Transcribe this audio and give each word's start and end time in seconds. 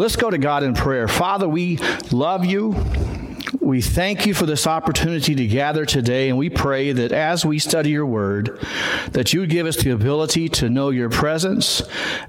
Let's 0.00 0.16
go 0.16 0.30
to 0.30 0.38
God 0.38 0.62
in 0.62 0.72
prayer. 0.72 1.06
Father, 1.08 1.46
we 1.46 1.76
love 2.10 2.46
you. 2.46 2.74
We 3.60 3.82
thank 3.82 4.24
you 4.24 4.32
for 4.32 4.46
this 4.46 4.66
opportunity 4.66 5.34
to 5.34 5.46
gather 5.46 5.84
today, 5.84 6.30
and 6.30 6.38
we 6.38 6.48
pray 6.48 6.92
that 6.92 7.12
as 7.12 7.44
we 7.44 7.58
study 7.58 7.90
your 7.90 8.06
word, 8.06 8.58
that 9.12 9.34
you 9.34 9.46
give 9.46 9.66
us 9.66 9.76
the 9.76 9.90
ability 9.90 10.48
to 10.48 10.70
know 10.70 10.88
your 10.88 11.10
presence 11.10 11.82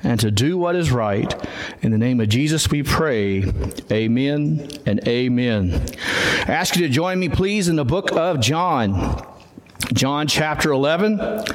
and 0.04 0.20
to 0.20 0.30
do 0.30 0.58
what 0.58 0.76
is 0.76 0.92
right. 0.92 1.34
In 1.82 1.92
the 1.92 1.98
name 1.98 2.20
of 2.20 2.28
Jesus, 2.28 2.70
we 2.70 2.84
pray. 2.84 3.46
Amen 3.90 4.70
and 4.86 5.08
amen. 5.08 5.82
I 6.48 6.52
ask 6.52 6.76
you 6.76 6.86
to 6.86 6.94
join 6.94 7.20
me, 7.20 7.30
please, 7.30 7.70
in 7.70 7.78
the 7.78 7.86
book 7.86 8.12
of 8.12 8.42
John. 8.42 9.26
John 9.94 10.28
chapter 10.28 10.74
11. 10.74 11.46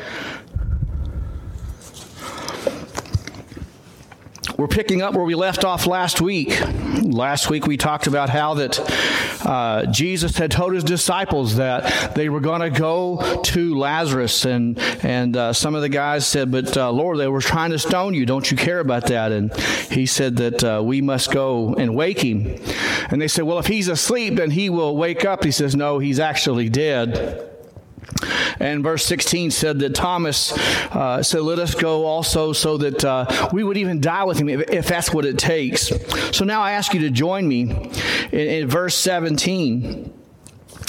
We're 4.57 4.68
picking 4.68 5.02
up 5.02 5.14
where 5.14 5.25
we 5.25 5.34
left 5.34 5.66
off 5.66 5.86
last 5.86 6.22
week. 6.22 6.59
Last 7.02 7.50
week 7.50 7.66
we 7.66 7.77
talked 7.77 8.07
about 8.07 8.31
how 8.31 8.54
that 8.54 8.81
uh, 9.44 9.85
Jesus 9.93 10.39
had 10.39 10.50
told 10.50 10.72
his 10.72 10.82
disciples 10.82 11.57
that 11.57 12.14
they 12.14 12.31
were 12.31 12.40
going 12.40 12.62
to 12.62 12.71
go 12.71 13.43
to 13.45 13.75
Lazarus, 13.76 14.46
and 14.46 14.79
and 15.03 15.36
uh, 15.36 15.53
some 15.53 15.75
of 15.75 15.82
the 15.82 15.90
guys 15.90 16.26
said, 16.26 16.50
"But 16.50 16.75
uh, 16.75 16.90
Lord, 16.90 17.18
they 17.18 17.29
were 17.29 17.43
trying 17.43 17.71
to 17.72 17.79
stone 17.79 18.14
you. 18.14 18.25
Don't 18.25 18.50
you 18.50 18.57
care 18.57 18.81
about 18.81 19.07
that?" 19.08 19.31
And 19.31 19.54
he 19.90 20.07
said 20.07 20.36
that 20.36 20.64
uh, 20.64 20.82
we 20.82 21.03
must 21.03 21.31
go 21.31 21.75
and 21.75 21.95
wake 21.95 22.20
him. 22.20 22.59
And 23.11 23.20
they 23.20 23.29
said, 23.29 23.45
"Well, 23.45 23.59
if 23.59 23.67
he's 23.67 23.89
asleep, 23.89 24.36
then 24.36 24.50
he 24.50 24.70
will 24.70 24.96
wake 24.96 25.26
up." 25.26 25.45
He 25.45 25.50
says, 25.50 25.76
"No, 25.76 25.98
he's 25.98 26.18
actually 26.18 26.70
dead." 26.70 27.56
And 28.59 28.83
verse 28.83 29.05
16 29.05 29.51
said 29.51 29.79
that 29.81 29.95
Thomas 29.95 30.53
uh, 30.93 31.23
said, 31.23 31.43
Let 31.43 31.59
us 31.59 31.75
go 31.75 32.06
also 32.06 32.53
so 32.53 32.77
that 32.79 33.05
uh, 33.05 33.51
we 33.53 33.65
would 33.65 33.77
even 33.77 34.01
die 34.01 34.25
with 34.25 34.39
him 34.39 34.48
if, 34.48 34.70
if, 34.70 34.89
that's 34.89 35.12
what 35.12 35.25
it 35.25 35.39
takes. 35.39 35.92
So 36.37 36.45
now 36.45 36.62
I 36.62 36.73
ask 36.73 36.95
you 36.95 37.01
to 37.01 37.11
join 37.11 37.47
me 37.47 37.62
in, 38.33 38.41
in 38.41 38.69
verse 38.69 38.97
17. 38.97 40.16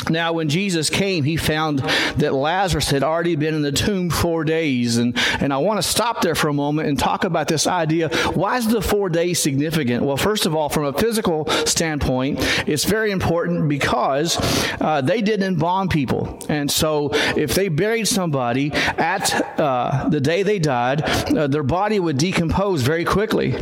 Now, 0.10 0.34
when 0.34 0.50
Jesus 0.50 0.90
came, 0.90 1.24
he 1.24 1.38
found 1.38 1.80
that 2.18 2.34
Lazarus 2.34 2.90
had 2.90 3.04
already 3.04 3.36
been 3.36 3.54
in 3.54 3.62
the 3.62 3.72
tomb 3.72 4.10
four 4.10 4.44
days. 4.44 4.98
And, 4.98 5.18
and 5.40 5.54
I 5.54 5.58
want 5.58 5.82
to 5.82 5.88
stop 5.88 6.22
there 6.22 6.36
for 6.36 6.48
a 6.48 6.54
moment 6.54 6.88
and 6.88 6.98
talk 6.98 7.24
about 7.24 7.48
this 7.48 7.68
idea. 7.68 8.10
Why 8.34 8.58
is 8.58 8.68
the 8.68 8.82
four 8.82 9.10
days 9.10 9.40
significant? 9.40 10.04
Well, 10.04 10.18
first 10.18 10.46
of 10.46 10.56
all, 10.56 10.70
from 10.70 10.86
a 10.86 10.94
physical 10.94 11.46
standpoint, 11.66 12.40
it's 12.68 12.86
very 12.86 13.12
important 13.12 13.70
because 13.70 14.38
uh, 14.82 15.02
they 15.02 15.22
didn't 15.22 15.48
embalm 15.48 15.90
people. 15.90 16.40
And 16.50 16.70
so 16.72 17.10
if 17.36 17.54
they 17.56 17.70
buried 17.70 18.08
somebody 18.08 18.72
at 18.74 19.60
uh, 19.60 20.10
the 20.10 20.22
day 20.22 20.44
they 20.44 20.60
died, 20.60 21.02
uh, 21.02 21.48
their 21.48 21.64
body 21.64 22.00
would 22.00 22.18
decompose 22.18 22.82
very 22.82 23.06
quickly. 23.06 23.56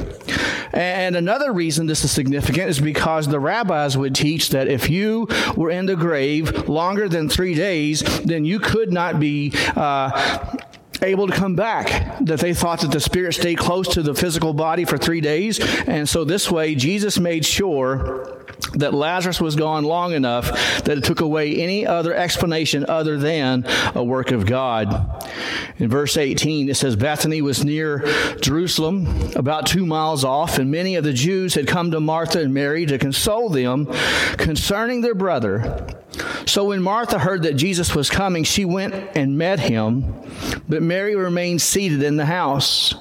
And 0.76 1.16
another 1.16 1.54
reason 1.54 1.88
this 1.88 2.04
is 2.04 2.12
significant 2.12 2.70
is 2.70 2.82
because 2.82 3.28
the 3.28 3.40
rabbis 3.40 3.98
would 3.98 4.14
teach 4.14 4.50
that 4.50 4.68
if 4.68 4.90
you 4.90 5.28
were 5.56 5.72
in 5.72 5.86
the 5.86 5.96
grave 5.96 6.68
longer 6.68 7.08
than 7.08 7.30
three 7.30 7.56
days, 7.56 8.02
then 8.24 8.44
you 8.44 8.60
could 8.60 8.92
not 8.92 9.20
be. 9.20 9.54
Uh, 9.76 10.58
able 11.06 11.28
to 11.28 11.34
come 11.34 11.56
back. 11.56 12.18
That 12.22 12.40
they 12.40 12.54
thought 12.54 12.82
that 12.82 12.92
the 12.92 13.00
spirit 13.00 13.34
stayed 13.34 13.58
close 13.58 13.88
to 13.96 14.02
the 14.02 14.14
physical 14.14 14.54
body 14.54 14.86
for 14.86 14.98
three 14.98 15.22
days. 15.22 15.60
And 15.88 16.08
so 16.08 16.24
this 16.24 16.52
way, 16.52 16.76
Jesus 16.76 17.20
made 17.20 17.46
sure 17.46 18.46
that 18.74 18.94
Lazarus 18.94 19.42
was 19.42 19.56
gone 19.56 19.84
long 19.84 20.14
enough 20.14 20.50
that 20.84 20.98
it 20.98 21.04
took 21.04 21.22
away 21.22 21.56
any 21.56 21.86
other 21.86 22.14
explanation 22.14 22.86
other 22.88 23.18
than 23.18 23.66
a 23.94 24.04
work 24.04 24.32
of 24.32 24.46
God. 24.46 25.24
In 25.78 25.90
verse 25.90 26.18
18, 26.18 26.70
it 26.70 26.76
says, 26.76 26.96
Bethany 26.96 27.42
was 27.42 27.64
near 27.66 28.06
Jerusalem, 28.42 29.08
about 29.36 29.66
two 29.66 29.86
miles 29.86 30.24
off, 30.24 30.58
and 30.58 30.72
many 30.72 30.96
of 30.96 31.04
the 31.04 31.14
Jews 31.14 31.54
had 31.56 31.68
come 31.68 31.92
to 31.92 32.00
Martha 32.00 32.42
and 32.42 32.54
Mary 32.54 32.86
to 32.86 32.98
console 32.98 33.50
them 33.50 33.88
concerning 34.38 35.02
their 35.02 35.16
brother. 35.16 35.88
So 36.46 36.66
when 36.66 36.82
Martha 36.82 37.20
heard 37.20 37.44
that 37.44 37.54
Jesus 37.54 37.96
was 37.96 38.10
coming, 38.10 38.44
she 38.44 38.66
went 38.66 38.94
and 39.16 39.38
met 39.38 39.60
him, 39.60 40.14
but 40.68 40.82
Mary 40.82 41.16
remained 41.16 41.62
seated 41.62 42.04
in 42.04 42.18
the 42.18 42.26
house. 42.26 42.96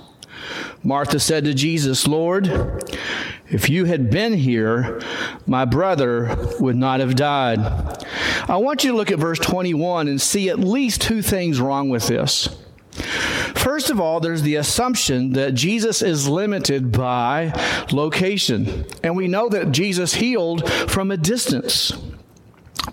Martha 0.82 1.18
said 1.18 1.44
to 1.44 1.54
Jesus, 1.54 2.06
Lord, 2.06 2.46
if 3.48 3.70
you 3.70 3.86
had 3.86 4.10
been 4.10 4.34
here, 4.34 5.00
my 5.46 5.64
brother 5.64 6.36
would 6.60 6.76
not 6.76 7.00
have 7.00 7.16
died. 7.16 7.58
I 8.48 8.56
want 8.56 8.84
you 8.84 8.90
to 8.90 8.96
look 8.96 9.10
at 9.10 9.18
verse 9.18 9.38
21 9.38 10.08
and 10.08 10.20
see 10.20 10.50
at 10.50 10.58
least 10.58 11.00
two 11.00 11.22
things 11.22 11.60
wrong 11.60 11.88
with 11.88 12.08
this. 12.08 12.48
First 13.54 13.90
of 13.90 13.98
all, 13.98 14.20
there's 14.20 14.42
the 14.42 14.56
assumption 14.56 15.32
that 15.32 15.54
Jesus 15.54 16.02
is 16.02 16.28
limited 16.28 16.92
by 16.92 17.52
location. 17.90 18.84
And 19.02 19.16
we 19.16 19.26
know 19.26 19.48
that 19.48 19.72
Jesus 19.72 20.14
healed 20.14 20.68
from 20.70 21.10
a 21.10 21.16
distance. 21.16 21.92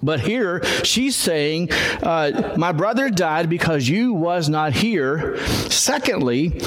But 0.02 0.22
here 0.22 0.64
she's 0.84 1.16
saying, 1.16 1.72
uh, 2.02 2.56
My 2.58 2.72
brother 2.72 3.10
died 3.10 3.50
because 3.50 3.88
you 3.88 4.14
was 4.14 4.50
not 4.50 4.74
here. 4.74 5.38
Secondly, 5.70 6.62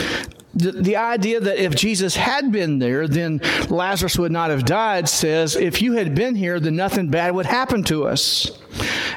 the, 0.54 0.72
the 0.72 0.96
idea 0.96 1.40
that 1.40 1.62
if 1.62 1.74
Jesus 1.74 2.16
had 2.16 2.52
been 2.52 2.78
there, 2.78 3.08
then 3.08 3.40
Lazarus 3.68 4.18
would 4.18 4.32
not 4.32 4.50
have 4.50 4.64
died 4.64 5.08
says, 5.08 5.56
if 5.56 5.82
you 5.82 5.94
had 5.94 6.14
been 6.14 6.36
here, 6.36 6.60
then 6.60 6.76
nothing 6.76 7.08
bad 7.08 7.34
would 7.34 7.46
happen 7.46 7.82
to 7.84 8.06
us. 8.06 8.50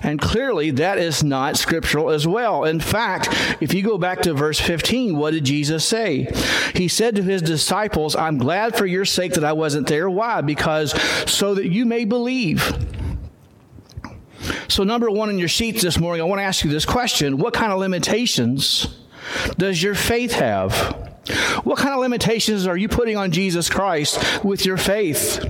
And 0.01 0.19
clearly, 0.21 0.71
that 0.71 0.97
is 0.97 1.23
not 1.23 1.57
scriptural 1.57 2.09
as 2.09 2.27
well. 2.27 2.65
In 2.65 2.79
fact, 2.79 3.29
if 3.61 3.73
you 3.73 3.83
go 3.83 3.97
back 3.97 4.21
to 4.23 4.33
verse 4.33 4.59
15, 4.59 5.17
what 5.17 5.31
did 5.31 5.45
Jesus 5.45 5.83
say? 5.85 6.31
He 6.75 6.87
said 6.87 7.15
to 7.15 7.23
his 7.23 7.41
disciples, 7.41 8.15
I'm 8.15 8.37
glad 8.37 8.75
for 8.75 8.85
your 8.85 9.05
sake 9.05 9.33
that 9.33 9.43
I 9.43 9.53
wasn't 9.53 9.87
there. 9.87 10.09
Why? 10.09 10.41
Because 10.41 10.91
so 11.29 11.55
that 11.55 11.69
you 11.69 11.85
may 11.85 12.05
believe. 12.05 12.77
So, 14.69 14.83
number 14.83 15.09
one 15.09 15.29
in 15.29 15.39
your 15.39 15.47
sheets 15.47 15.81
this 15.81 15.97
morning, 15.97 16.21
I 16.21 16.25
want 16.25 16.39
to 16.39 16.43
ask 16.43 16.63
you 16.63 16.69
this 16.69 16.85
question 16.85 17.37
What 17.37 17.53
kind 17.53 17.71
of 17.71 17.79
limitations 17.79 18.87
does 19.57 19.81
your 19.81 19.95
faith 19.95 20.33
have? 20.33 21.05
What 21.63 21.77
kind 21.77 21.93
of 21.93 21.99
limitations 21.99 22.67
are 22.67 22.77
you 22.77 22.87
putting 22.87 23.17
on 23.17 23.31
Jesus 23.31 23.69
Christ 23.69 24.43
with 24.43 24.65
your 24.65 24.77
faith? 24.77 25.43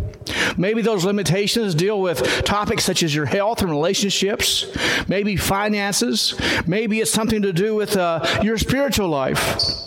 Maybe 0.58 0.82
those 0.82 1.06
limitations 1.06 1.76
deal 1.76 2.02
with 2.02 2.44
topics 2.44 2.84
such 2.84 3.04
as 3.04 3.14
your 3.14 3.26
health 3.26 3.62
and 3.62 3.70
relationships, 3.70 4.66
maybe 5.08 5.36
finances, 5.36 6.40
maybe 6.66 7.00
it's 7.00 7.12
something 7.12 7.44
to 7.44 7.54
do 7.54 7.76
with 7.76 7.96
uh, 7.96 8.42
your 8.42 8.58
spiritual 8.58 9.10
life. 9.10 9.87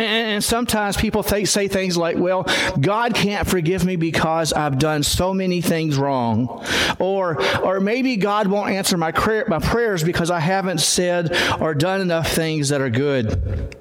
And 0.00 0.44
sometimes 0.44 0.96
people 0.96 1.22
say 1.22 1.68
things 1.68 1.96
like, 1.96 2.16
well, 2.16 2.46
God 2.80 3.14
can't 3.14 3.48
forgive 3.48 3.84
me 3.84 3.96
because 3.96 4.52
I've 4.52 4.78
done 4.78 5.02
so 5.02 5.34
many 5.34 5.60
things 5.60 5.96
wrong. 5.96 6.64
Or, 6.98 7.42
or 7.62 7.80
maybe 7.80 8.16
God 8.16 8.46
won't 8.46 8.70
answer 8.70 8.96
my, 8.96 9.12
my 9.48 9.58
prayers 9.58 10.04
because 10.04 10.30
I 10.30 10.40
haven't 10.40 10.78
said 10.78 11.36
or 11.60 11.74
done 11.74 12.00
enough 12.00 12.30
things 12.30 12.68
that 12.68 12.80
are 12.80 12.90
good. 12.90 13.76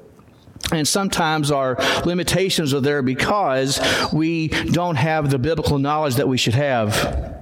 And 0.71 0.87
sometimes 0.87 1.51
our 1.51 1.77
limitations 2.03 2.73
are 2.73 2.81
there 2.81 3.01
because 3.01 3.79
we 4.11 4.49
don't 4.49 4.95
have 4.95 5.29
the 5.29 5.39
biblical 5.39 5.77
knowledge 5.77 6.15
that 6.15 6.27
we 6.27 6.37
should 6.37 6.55
have. 6.55 7.35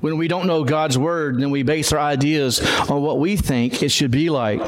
When 0.00 0.16
we 0.16 0.26
don't 0.28 0.46
know 0.46 0.64
God's 0.64 0.96
word, 0.96 1.40
then 1.40 1.50
we 1.50 1.62
base 1.62 1.92
our 1.92 1.98
ideas 1.98 2.60
on 2.88 3.02
what 3.02 3.18
we 3.18 3.36
think 3.36 3.82
it 3.82 3.90
should 3.90 4.10
be 4.10 4.30
like. 4.30 4.60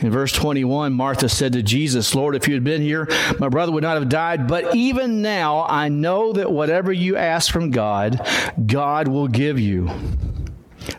In 0.00 0.10
verse 0.10 0.32
21, 0.32 0.92
Martha 0.92 1.28
said 1.28 1.52
to 1.54 1.62
Jesus, 1.62 2.14
Lord, 2.14 2.36
if 2.36 2.46
you 2.46 2.54
had 2.54 2.64
been 2.64 2.82
here, 2.82 3.08
my 3.38 3.48
brother 3.48 3.72
would 3.72 3.82
not 3.82 3.96
have 3.96 4.08
died. 4.08 4.46
But 4.46 4.74
even 4.74 5.22
now, 5.22 5.64
I 5.68 5.88
know 5.88 6.32
that 6.34 6.52
whatever 6.52 6.92
you 6.92 7.16
ask 7.16 7.50
from 7.50 7.70
God, 7.70 8.20
God 8.66 9.08
will 9.08 9.28
give 9.28 9.58
you. 9.58 9.90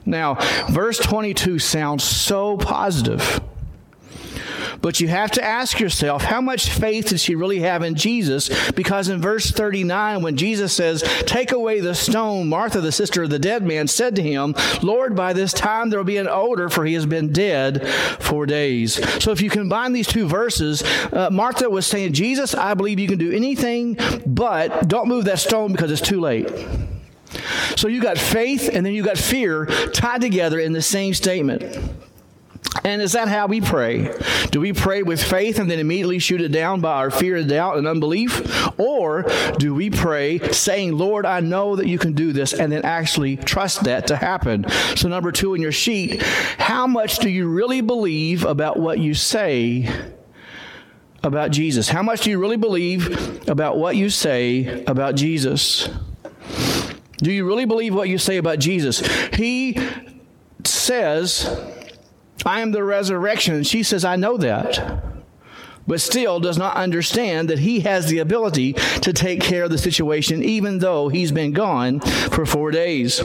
Now, 0.06 0.36
verse 0.70 0.98
22 0.98 1.60
sounds 1.60 2.04
so 2.04 2.58
positive. 2.58 3.42
But 4.88 5.02
you 5.02 5.10
have 5.10 5.32
to 5.32 5.44
ask 5.44 5.82
yourself, 5.82 6.22
how 6.22 6.40
much 6.40 6.70
faith 6.70 7.10
does 7.10 7.22
she 7.22 7.36
really 7.36 7.60
have 7.60 7.84
in 7.84 7.96
Jesus? 7.96 8.72
Because 8.72 9.10
in 9.10 9.20
verse 9.20 9.52
39, 9.52 10.22
when 10.22 10.38
Jesus 10.38 10.72
says, 10.72 11.02
Take 11.26 11.52
away 11.52 11.82
the 11.82 11.94
stone, 11.94 12.48
Martha, 12.48 12.80
the 12.80 12.94
sister 12.94 13.24
of 13.24 13.30
the 13.30 13.38
dead 13.38 13.64
man, 13.64 13.88
said 13.88 14.16
to 14.16 14.24
him, 14.24 14.56
Lord, 14.82 15.14
by 15.14 15.34
this 15.34 15.52
time 15.52 15.90
there 15.90 16.00
will 16.00 16.06
be 16.06 16.16
an 16.16 16.30
odor, 16.30 16.70
for 16.70 16.86
he 16.86 16.94
has 16.94 17.06
been 17.06 17.34
dead 17.34 17.86
four 18.22 18.46
days. 18.46 18.94
So 19.22 19.32
if 19.32 19.42
you 19.42 19.50
combine 19.50 19.92
these 19.92 20.08
two 20.08 20.26
verses, 20.26 20.84
uh, 21.12 21.32
Martha 21.34 21.70
was 21.70 21.86
saying, 21.86 22.14
Jesus, 22.14 22.56
I 22.56 22.74
believe 22.74 22.98
you 22.98 23.10
can 23.10 23.20
do 23.20 23.34
anything, 23.34 23.98
but 24.26 24.88
don't 24.88 25.10
move 25.10 25.26
that 25.26 25.40
stone 25.40 25.74
because 25.74 25.92
it's 25.92 26.00
too 26.00 26.22
late. 26.22 26.50
So 27.76 27.90
you 27.90 28.02
got 28.02 28.18
faith 28.18 28.70
and 28.72 28.86
then 28.86 28.94
you 28.94 29.04
got 29.04 29.18
fear 29.18 29.66
tied 29.66 30.22
together 30.22 30.62
in 30.62 30.72
the 30.72 30.82
same 30.82 31.14
statement. 31.14 32.07
And 32.84 33.02
is 33.02 33.14
that 33.14 33.28
how 33.28 33.48
we 33.48 33.62
pray? 33.62 34.14
Do 34.52 34.60
we 34.60 34.74
pray 34.74 35.04
with 35.04 35.22
faith 35.22 35.60
and 35.60 35.70
then 35.70 35.80
immediately 35.80 36.20
shoot 36.20 36.42
it 36.42 36.52
down 36.52 36.82
by 36.82 36.94
our 36.94 37.12
fear, 37.12 37.36
and 37.36 37.50
doubt, 37.50 37.78
and 37.78 37.88
unbelief? 37.88 38.42
Or 38.80 39.26
do 39.58 39.74
we 39.74 39.90
pray 39.90 40.40
saying, 40.52 40.98
Lord, 40.98 41.26
I 41.26 41.40
know 41.40 41.76
that 41.76 41.88
you 41.88 41.98
can 41.98 42.14
do 42.14 42.32
this, 42.32 42.54
and 42.54 42.72
then 42.72 42.84
actually 42.84 43.38
trust 43.38 43.84
that 43.84 44.08
to 44.08 44.16
happen? 44.16 44.66
So, 44.96 45.08
number 45.08 45.32
two 45.32 45.54
in 45.54 45.62
your 45.62 45.72
sheet, 45.72 46.22
how 46.22 46.88
much 46.88 47.20
do 47.20 47.30
you 47.30 47.50
really 47.50 47.82
believe 47.82 48.46
about 48.46 48.78
what 48.78 49.00
you 49.00 49.14
say 49.14 49.90
about 51.24 51.52
Jesus? 51.52 51.90
How 51.90 52.04
much 52.04 52.22
do 52.22 52.30
you 52.30 52.40
really 52.40 52.58
believe 52.58 53.48
about 53.50 53.78
what 53.78 53.96
you 53.96 54.10
say 54.10 54.84
about 54.86 55.16
Jesus? 55.16 55.90
Do 57.18 57.32
you 57.32 57.46
really 57.46 57.66
believe 57.66 57.94
what 57.96 58.10
you 58.10 58.18
say 58.18 58.38
about 58.38 58.60
Jesus? 58.60 59.00
He 59.34 59.78
says, 60.64 61.50
I 62.48 62.62
am 62.62 62.72
the 62.72 62.84
resurrection. 62.84 63.64
She 63.64 63.84
says, 63.84 64.06
I 64.06 64.16
know 64.16 64.38
that. 64.38 65.04
But 65.86 66.00
still 66.02 66.40
does 66.40 66.58
not 66.58 66.78
understand 66.78 67.50
that 67.50 67.60
he 67.60 67.82
has 67.82 68.08
the 68.08 68.20
ability 68.20 68.74
to 68.74 69.12
take 69.12 69.42
care 69.42 69.66
of 69.66 69.70
the 69.70 69.78
situation, 69.78 70.44
even 70.44 70.80
though 70.80 71.10
he's 71.10 71.32
been 71.32 71.52
gone 71.52 72.00
for 72.00 72.46
four 72.46 72.72
days. 72.72 73.22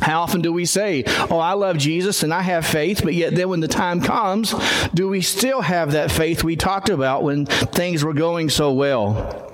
How 0.00 0.22
often 0.22 0.40
do 0.40 0.52
we 0.52 0.64
say, 0.64 1.04
Oh, 1.30 1.38
I 1.38 1.52
love 1.52 1.78
Jesus 1.78 2.24
and 2.24 2.34
I 2.34 2.42
have 2.42 2.66
faith, 2.66 3.02
but 3.04 3.14
yet 3.14 3.36
then 3.36 3.48
when 3.48 3.60
the 3.60 3.68
time 3.68 4.00
comes, 4.00 4.54
do 4.92 5.08
we 5.08 5.20
still 5.20 5.60
have 5.60 5.92
that 5.92 6.10
faith 6.10 6.42
we 6.42 6.56
talked 6.56 6.88
about 6.88 7.22
when 7.22 7.46
things 7.46 8.02
were 8.02 8.14
going 8.14 8.48
so 8.48 8.72
well? 8.72 9.51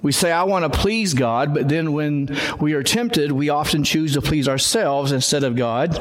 We 0.00 0.12
say, 0.12 0.30
I 0.30 0.44
want 0.44 0.72
to 0.72 0.78
please 0.78 1.12
God, 1.12 1.52
but 1.52 1.68
then 1.68 1.92
when 1.92 2.36
we 2.60 2.74
are 2.74 2.84
tempted, 2.84 3.32
we 3.32 3.48
often 3.48 3.82
choose 3.82 4.12
to 4.14 4.22
please 4.22 4.48
ourselves 4.48 5.10
instead 5.10 5.42
of 5.42 5.56
God. 5.56 5.98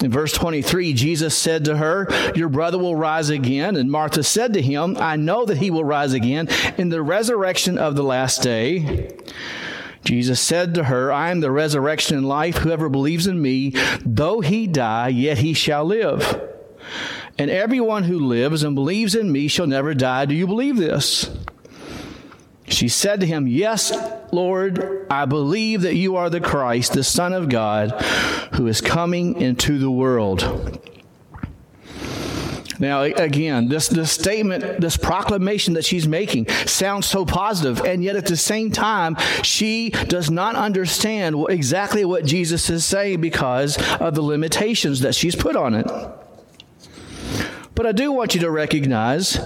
In 0.00 0.12
verse 0.12 0.32
23, 0.32 0.92
Jesus 0.92 1.36
said 1.36 1.64
to 1.64 1.76
her, 1.76 2.06
Your 2.36 2.48
brother 2.48 2.78
will 2.78 2.94
rise 2.94 3.30
again. 3.30 3.74
And 3.74 3.90
Martha 3.90 4.22
said 4.22 4.54
to 4.54 4.62
him, 4.62 4.96
I 4.98 5.16
know 5.16 5.44
that 5.46 5.58
he 5.58 5.70
will 5.70 5.84
rise 5.84 6.12
again 6.12 6.48
in 6.76 6.90
the 6.90 7.02
resurrection 7.02 7.76
of 7.76 7.96
the 7.96 8.04
last 8.04 8.40
day. 8.40 9.10
Jesus 10.04 10.40
said 10.40 10.74
to 10.74 10.84
her, 10.84 11.12
I 11.12 11.30
am 11.30 11.40
the 11.40 11.50
resurrection 11.50 12.16
and 12.16 12.28
life. 12.28 12.58
Whoever 12.58 12.88
believes 12.88 13.26
in 13.26 13.42
me, 13.42 13.74
though 14.06 14.40
he 14.40 14.68
die, 14.68 15.08
yet 15.08 15.38
he 15.38 15.54
shall 15.54 15.84
live. 15.84 16.40
And 17.36 17.50
everyone 17.50 18.04
who 18.04 18.18
lives 18.18 18.62
and 18.62 18.74
believes 18.74 19.14
in 19.14 19.30
me 19.30 19.48
shall 19.48 19.66
never 19.66 19.92
die. 19.92 20.24
Do 20.24 20.34
you 20.34 20.46
believe 20.46 20.76
this? 20.76 21.30
She 22.68 22.88
said 22.88 23.20
to 23.20 23.26
him, 23.26 23.46
Yes, 23.46 23.92
Lord, 24.32 25.06
I 25.10 25.24
believe 25.24 25.82
that 25.82 25.94
you 25.94 26.16
are 26.16 26.30
the 26.30 26.40
Christ, 26.40 26.92
the 26.92 27.04
Son 27.04 27.32
of 27.32 27.48
God, 27.48 27.90
who 28.54 28.66
is 28.66 28.80
coming 28.80 29.40
into 29.40 29.78
the 29.78 29.90
world. 29.90 30.78
Now, 32.80 33.02
again, 33.02 33.68
this, 33.68 33.88
this 33.88 34.12
statement, 34.12 34.80
this 34.80 34.96
proclamation 34.96 35.74
that 35.74 35.84
she's 35.84 36.06
making 36.06 36.48
sounds 36.66 37.06
so 37.06 37.24
positive, 37.26 37.80
and 37.80 38.04
yet 38.04 38.14
at 38.14 38.26
the 38.26 38.36
same 38.36 38.70
time, 38.70 39.16
she 39.42 39.90
does 39.90 40.30
not 40.30 40.54
understand 40.54 41.36
exactly 41.48 42.04
what 42.04 42.24
Jesus 42.24 42.70
is 42.70 42.84
saying 42.84 43.20
because 43.20 43.76
of 43.94 44.14
the 44.14 44.22
limitations 44.22 45.00
that 45.00 45.14
she's 45.14 45.34
put 45.34 45.56
on 45.56 45.74
it. 45.74 45.86
But 47.74 47.86
I 47.86 47.92
do 47.92 48.12
want 48.12 48.34
you 48.34 48.40
to 48.42 48.50
recognize 48.50 49.38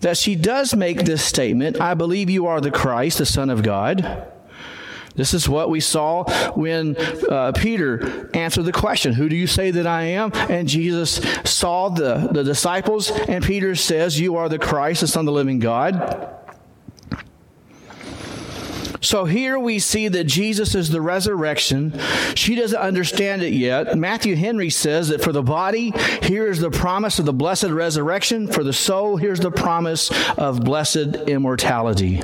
that 0.00 0.16
she 0.16 0.34
does 0.34 0.74
make 0.74 1.04
this 1.04 1.24
statement 1.24 1.80
I 1.80 1.94
believe 1.94 2.30
you 2.30 2.46
are 2.46 2.60
the 2.60 2.70
Christ, 2.70 3.18
the 3.18 3.26
Son 3.26 3.50
of 3.50 3.62
God. 3.62 4.26
This 5.16 5.34
is 5.34 5.48
what 5.48 5.68
we 5.68 5.80
saw 5.80 6.24
when 6.52 6.96
uh, 7.28 7.52
Peter 7.52 8.30
answered 8.32 8.62
the 8.62 8.72
question, 8.72 9.12
Who 9.12 9.28
do 9.28 9.36
you 9.36 9.46
say 9.46 9.70
that 9.72 9.86
I 9.86 10.02
am? 10.02 10.30
And 10.32 10.68
Jesus 10.68 11.20
saw 11.44 11.88
the, 11.88 12.28
the 12.32 12.44
disciples, 12.44 13.10
and 13.10 13.44
Peter 13.44 13.74
says, 13.74 14.18
You 14.18 14.36
are 14.36 14.48
the 14.48 14.58
Christ, 14.58 15.00
the 15.00 15.08
Son 15.08 15.22
of 15.22 15.26
the 15.26 15.32
living 15.32 15.58
God. 15.58 16.39
So 19.10 19.24
here 19.24 19.58
we 19.58 19.80
see 19.80 20.06
that 20.06 20.22
Jesus 20.22 20.76
is 20.76 20.88
the 20.88 21.00
resurrection. 21.00 21.98
She 22.36 22.54
doesn't 22.54 22.78
understand 22.78 23.42
it 23.42 23.52
yet. 23.52 23.98
Matthew 23.98 24.36
Henry 24.36 24.70
says 24.70 25.08
that 25.08 25.20
for 25.20 25.32
the 25.32 25.42
body, 25.42 25.92
here 26.22 26.46
is 26.46 26.60
the 26.60 26.70
promise 26.70 27.18
of 27.18 27.24
the 27.24 27.32
blessed 27.32 27.70
resurrection. 27.70 28.46
For 28.46 28.62
the 28.62 28.72
soul, 28.72 29.16
here's 29.16 29.40
the 29.40 29.50
promise 29.50 30.12
of 30.38 30.64
blessed 30.64 31.26
immortality. 31.26 32.22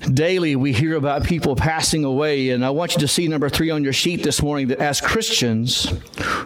Daily, 0.00 0.54
we 0.54 0.74
hear 0.74 0.94
about 0.94 1.24
people 1.24 1.56
passing 1.56 2.04
away, 2.04 2.50
and 2.50 2.62
I 2.62 2.68
want 2.68 2.92
you 2.92 3.00
to 3.00 3.08
see 3.08 3.26
number 3.26 3.48
three 3.48 3.70
on 3.70 3.82
your 3.82 3.94
sheet 3.94 4.22
this 4.22 4.42
morning 4.42 4.68
that 4.68 4.80
as 4.80 5.00
Christians, 5.00 5.90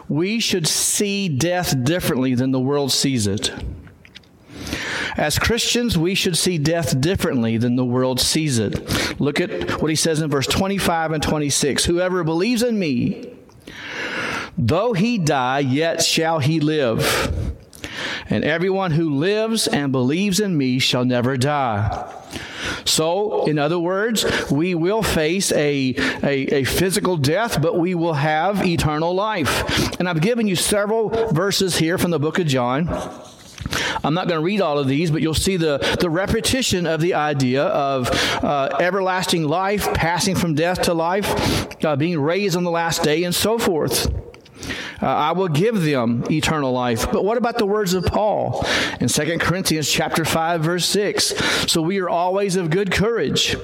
we 0.07 0.39
should 0.39 0.65
see 0.65 1.27
death 1.27 1.75
differently 1.83 2.35
than 2.35 2.51
the 2.51 2.59
world 2.61 2.93
sees 2.93 3.27
it. 3.27 3.51
As 5.17 5.37
Christians, 5.37 5.97
we 5.97 6.15
should 6.15 6.37
see 6.37 6.57
death 6.57 6.99
differently 6.99 7.57
than 7.57 7.75
the 7.75 7.85
world 7.85 8.19
sees 8.19 8.59
it. 8.59 9.19
Look 9.19 9.39
at 9.41 9.81
what 9.81 9.89
he 9.89 9.95
says 9.95 10.21
in 10.21 10.29
verse 10.29 10.47
25 10.47 11.11
and 11.11 11.23
26 11.23 11.85
Whoever 11.85 12.23
believes 12.23 12.63
in 12.63 12.79
me, 12.79 13.33
though 14.57 14.93
he 14.93 15.17
die, 15.17 15.59
yet 15.59 16.03
shall 16.03 16.39
he 16.39 16.59
live. 16.59 17.57
And 18.29 18.45
everyone 18.45 18.91
who 18.91 19.15
lives 19.15 19.67
and 19.67 19.91
believes 19.91 20.39
in 20.39 20.57
me 20.57 20.79
shall 20.79 21.03
never 21.03 21.35
die. 21.35 22.09
So, 22.85 23.45
in 23.45 23.59
other 23.59 23.79
words, 23.79 24.25
we 24.49 24.75
will 24.75 25.03
face 25.03 25.51
a, 25.51 25.93
a, 26.23 26.61
a, 26.61 26.63
physical 26.63 27.17
death, 27.17 27.61
but 27.61 27.77
we 27.77 27.95
will 27.95 28.13
have 28.13 28.65
eternal 28.65 29.13
life. 29.13 29.99
And 29.99 30.07
I've 30.07 30.21
given 30.21 30.47
you 30.47 30.55
several 30.55 31.09
verses 31.31 31.77
here 31.77 31.97
from 31.97 32.11
the 32.11 32.19
book 32.19 32.39
of 32.39 32.47
John. 32.47 32.87
I'm 34.03 34.13
not 34.13 34.27
going 34.27 34.39
to 34.39 34.43
read 34.43 34.61
all 34.61 34.79
of 34.79 34.87
these, 34.87 35.11
but 35.11 35.21
you'll 35.21 35.33
see 35.33 35.57
the, 35.57 35.77
the 35.99 36.09
repetition 36.09 36.87
of 36.87 37.01
the 37.01 37.13
idea 37.13 37.63
of 37.63 38.09
uh, 38.43 38.77
everlasting 38.79 39.47
life, 39.47 39.93
passing 39.93 40.35
from 40.35 40.55
death 40.55 40.83
to 40.83 40.93
life, 40.93 41.83
uh, 41.85 41.95
being 41.95 42.19
raised 42.19 42.55
on 42.55 42.63
the 42.63 42.71
last 42.71 43.03
day, 43.03 43.23
and 43.23 43.33
so 43.33 43.57
forth. 43.57 44.11
Uh, 45.01 45.07
I 45.07 45.31
will 45.31 45.47
give 45.47 45.81
them 45.81 46.23
eternal 46.29 46.71
life. 46.71 47.11
But 47.11 47.25
what 47.25 47.37
about 47.37 47.57
the 47.57 47.65
words 47.65 47.95
of 47.95 48.05
Paul 48.05 48.63
in 48.99 49.07
2 49.07 49.39
Corinthians 49.39 49.89
chapter 49.89 50.23
5 50.23 50.61
verse 50.61 50.85
6? 50.85 51.71
So 51.71 51.81
we 51.81 51.99
are 51.99 52.09
always 52.09 52.55
of 52.55 52.69
good 52.69 52.91
courage. 52.91 53.55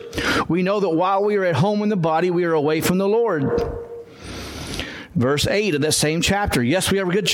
We 0.48 0.63
know 0.63 0.80
that 0.80 0.89
while 0.89 1.24
we 1.24 1.36
are 1.36 1.45
at 1.45 1.56
home 1.56 1.84
in 1.84 1.89
the 1.89 1.95
body, 1.95 2.31
we 2.31 2.45
are 2.45 2.54
away 2.54 2.81
from 2.81 2.98
the 2.98 3.07
Lord. 3.07 3.87
Verse 5.18 5.48
8 5.48 5.74
of 5.74 5.81
that 5.81 5.94
same 5.94 6.22
chapter. 6.22 6.62
Yes, 6.62 6.92
we 6.92 7.00
have 7.00 7.10
a 7.10 7.12
good 7.12 7.28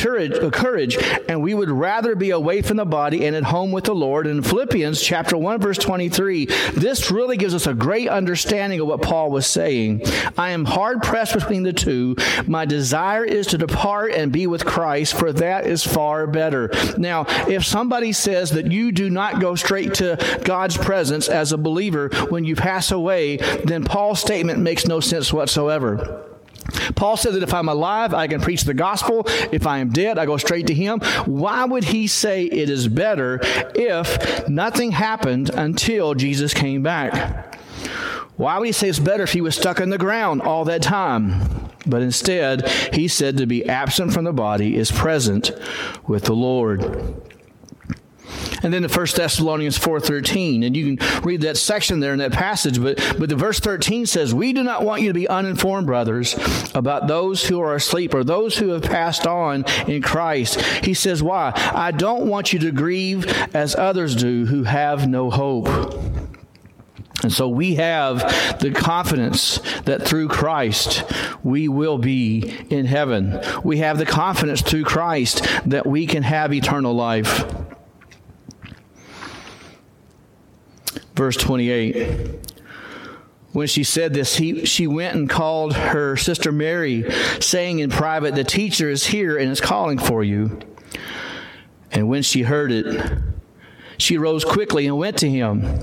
courage, 0.53 0.97
and 1.27 1.43
we 1.43 1.53
would 1.53 1.69
rather 1.69 2.15
be 2.15 2.29
away 2.29 2.61
from 2.61 2.77
the 2.77 2.85
body 2.85 3.25
and 3.25 3.35
at 3.35 3.43
home 3.43 3.73
with 3.73 3.83
the 3.83 3.93
Lord. 3.93 4.25
In 4.25 4.41
Philippians 4.41 5.01
chapter 5.01 5.37
1, 5.37 5.59
verse 5.59 5.77
23, 5.77 6.45
this 6.75 7.11
really 7.11 7.35
gives 7.35 7.53
us 7.53 7.67
a 7.67 7.73
great 7.73 8.07
understanding 8.07 8.79
of 8.79 8.87
what 8.87 9.01
Paul 9.01 9.31
was 9.31 9.45
saying. 9.45 10.01
I 10.37 10.51
am 10.51 10.63
hard 10.63 11.03
pressed 11.03 11.33
between 11.33 11.63
the 11.63 11.73
two. 11.73 12.15
My 12.47 12.63
desire 12.63 13.25
is 13.25 13.47
to 13.47 13.57
depart 13.57 14.13
and 14.13 14.31
be 14.31 14.47
with 14.47 14.65
Christ, 14.65 15.15
for 15.15 15.33
that 15.33 15.67
is 15.67 15.85
far 15.85 16.25
better. 16.25 16.71
Now, 16.97 17.25
if 17.49 17.65
somebody 17.65 18.13
says 18.13 18.51
that 18.51 18.71
you 18.71 18.93
do 18.93 19.09
not 19.09 19.41
go 19.41 19.55
straight 19.55 19.93
to 19.95 20.39
God's 20.45 20.77
presence 20.77 21.27
as 21.27 21.51
a 21.51 21.57
believer 21.57 22.09
when 22.29 22.45
you 22.45 22.55
pass 22.55 22.91
away, 22.91 23.37
then 23.65 23.83
Paul's 23.83 24.21
statement 24.21 24.59
makes 24.59 24.87
no 24.87 25.01
sense 25.01 25.33
whatsoever. 25.33 26.29
Paul 26.95 27.17
said 27.17 27.33
that 27.33 27.43
if 27.43 27.53
I'm 27.53 27.69
alive, 27.69 28.13
I 28.13 28.27
can 28.27 28.41
preach 28.41 28.63
the 28.63 28.73
gospel. 28.73 29.23
If 29.51 29.67
I 29.67 29.79
am 29.79 29.89
dead, 29.89 30.17
I 30.17 30.25
go 30.25 30.37
straight 30.37 30.67
to 30.67 30.73
him. 30.73 30.99
Why 31.25 31.65
would 31.65 31.83
he 31.85 32.07
say 32.07 32.45
it 32.45 32.69
is 32.69 32.87
better 32.87 33.39
if 33.75 34.47
nothing 34.47 34.91
happened 34.91 35.49
until 35.49 36.13
Jesus 36.13 36.53
came 36.53 36.83
back? 36.83 37.59
Why 38.35 38.57
would 38.57 38.65
he 38.65 38.71
say 38.71 38.89
it's 38.89 38.99
better 38.99 39.23
if 39.23 39.33
he 39.33 39.41
was 39.41 39.55
stuck 39.55 39.79
in 39.79 39.89
the 39.89 39.97
ground 39.97 40.41
all 40.41 40.65
that 40.65 40.81
time? 40.81 41.69
But 41.85 42.01
instead, 42.01 42.67
he 42.93 43.07
said 43.07 43.37
to 43.37 43.45
be 43.45 43.65
absent 43.65 44.13
from 44.13 44.23
the 44.23 44.33
body 44.33 44.77
is 44.77 44.91
present 44.91 45.51
with 46.07 46.23
the 46.23 46.33
Lord. 46.33 47.13
And 48.63 48.73
then 48.73 48.81
the 48.81 48.89
First 48.89 49.15
Thessalonians 49.17 49.77
4.13. 49.77 50.65
And 50.65 50.75
you 50.75 50.95
can 50.95 51.21
read 51.21 51.41
that 51.41 51.57
section 51.57 51.99
there 51.99 52.13
in 52.13 52.19
that 52.19 52.31
passage. 52.31 52.81
But, 52.81 52.97
but 53.19 53.29
the 53.29 53.35
verse 53.35 53.59
13 53.59 54.05
says, 54.05 54.33
We 54.33 54.53
do 54.53 54.63
not 54.63 54.83
want 54.83 55.01
you 55.01 55.09
to 55.09 55.13
be 55.13 55.27
uninformed, 55.27 55.85
brothers, 55.85 56.35
about 56.73 57.07
those 57.07 57.45
who 57.45 57.59
are 57.59 57.75
asleep 57.75 58.13
or 58.13 58.23
those 58.23 58.57
who 58.57 58.69
have 58.69 58.83
passed 58.83 59.27
on 59.27 59.65
in 59.87 60.01
Christ. 60.01 60.61
He 60.83 60.93
says, 60.93 61.21
Why? 61.21 61.51
I 61.55 61.91
don't 61.91 62.27
want 62.27 62.53
you 62.53 62.59
to 62.59 62.71
grieve 62.71 63.27
as 63.53 63.75
others 63.75 64.15
do 64.15 64.45
who 64.45 64.63
have 64.63 65.07
no 65.07 65.29
hope. 65.29 65.67
And 67.23 67.31
so 67.31 67.47
we 67.47 67.75
have 67.75 68.19
the 68.59 68.71
confidence 68.71 69.59
that 69.85 70.05
through 70.05 70.27
Christ 70.27 71.03
we 71.41 71.69
will 71.69 71.97
be 71.97 72.53
in 72.69 72.85
heaven. 72.85 73.39
We 73.63 73.77
have 73.77 73.97
the 73.97 74.05
confidence 74.05 74.61
through 74.61 74.83
Christ 74.83 75.45
that 75.65 75.85
we 75.87 76.05
can 76.05 76.23
have 76.23 76.53
eternal 76.53 76.93
life. 76.93 77.45
Verse 81.23 81.37
28. 81.37 82.35
When 83.53 83.67
she 83.67 83.85
said 83.85 84.13
this, 84.13 84.35
he, 84.35 84.65
she 84.65 84.87
went 84.87 85.15
and 85.15 85.29
called 85.29 85.73
her 85.73 86.17
sister 86.17 86.51
Mary, 86.51 87.09
saying 87.39 87.79
in 87.79 87.89
private, 87.89 88.35
The 88.35 88.43
teacher 88.43 88.89
is 88.89 89.05
here 89.05 89.37
and 89.37 89.49
is 89.49 89.61
calling 89.61 89.97
for 89.97 90.21
you. 90.21 90.59
And 91.93 92.09
when 92.09 92.23
she 92.23 92.41
heard 92.41 92.73
it, 92.73 93.17
she 93.97 94.17
rose 94.17 94.43
quickly 94.43 94.85
and 94.85 94.97
went 94.97 95.17
to 95.19 95.29
him. 95.29 95.79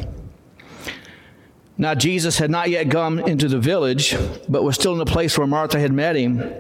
Now, 1.79 1.95
Jesus 1.95 2.37
had 2.37 2.51
not 2.51 2.69
yet 2.69 2.91
gone 2.91 3.27
into 3.27 3.49
the 3.49 3.59
village, 3.59 4.15
but 4.47 4.63
was 4.63 4.75
still 4.75 4.93
in 4.93 4.99
the 4.99 5.07
place 5.07 5.39
where 5.39 5.47
Martha 5.47 5.81
had 5.81 5.91
met 5.91 6.17
him. 6.17 6.53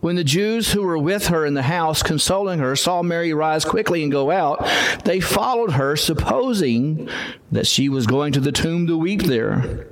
When 0.00 0.14
the 0.14 0.24
Jews 0.24 0.72
who 0.72 0.82
were 0.82 0.98
with 0.98 1.26
her 1.26 1.44
in 1.44 1.54
the 1.54 1.62
house, 1.62 2.02
consoling 2.02 2.60
her, 2.60 2.76
saw 2.76 3.02
Mary 3.02 3.34
rise 3.34 3.64
quickly 3.64 4.02
and 4.02 4.12
go 4.12 4.30
out, 4.30 4.64
they 5.04 5.18
followed 5.18 5.72
her, 5.72 5.96
supposing 5.96 7.08
that 7.50 7.66
she 7.66 7.88
was 7.88 8.06
going 8.06 8.32
to 8.34 8.40
the 8.40 8.52
tomb 8.52 8.86
to 8.86 8.96
weep 8.96 9.24
there. 9.24 9.88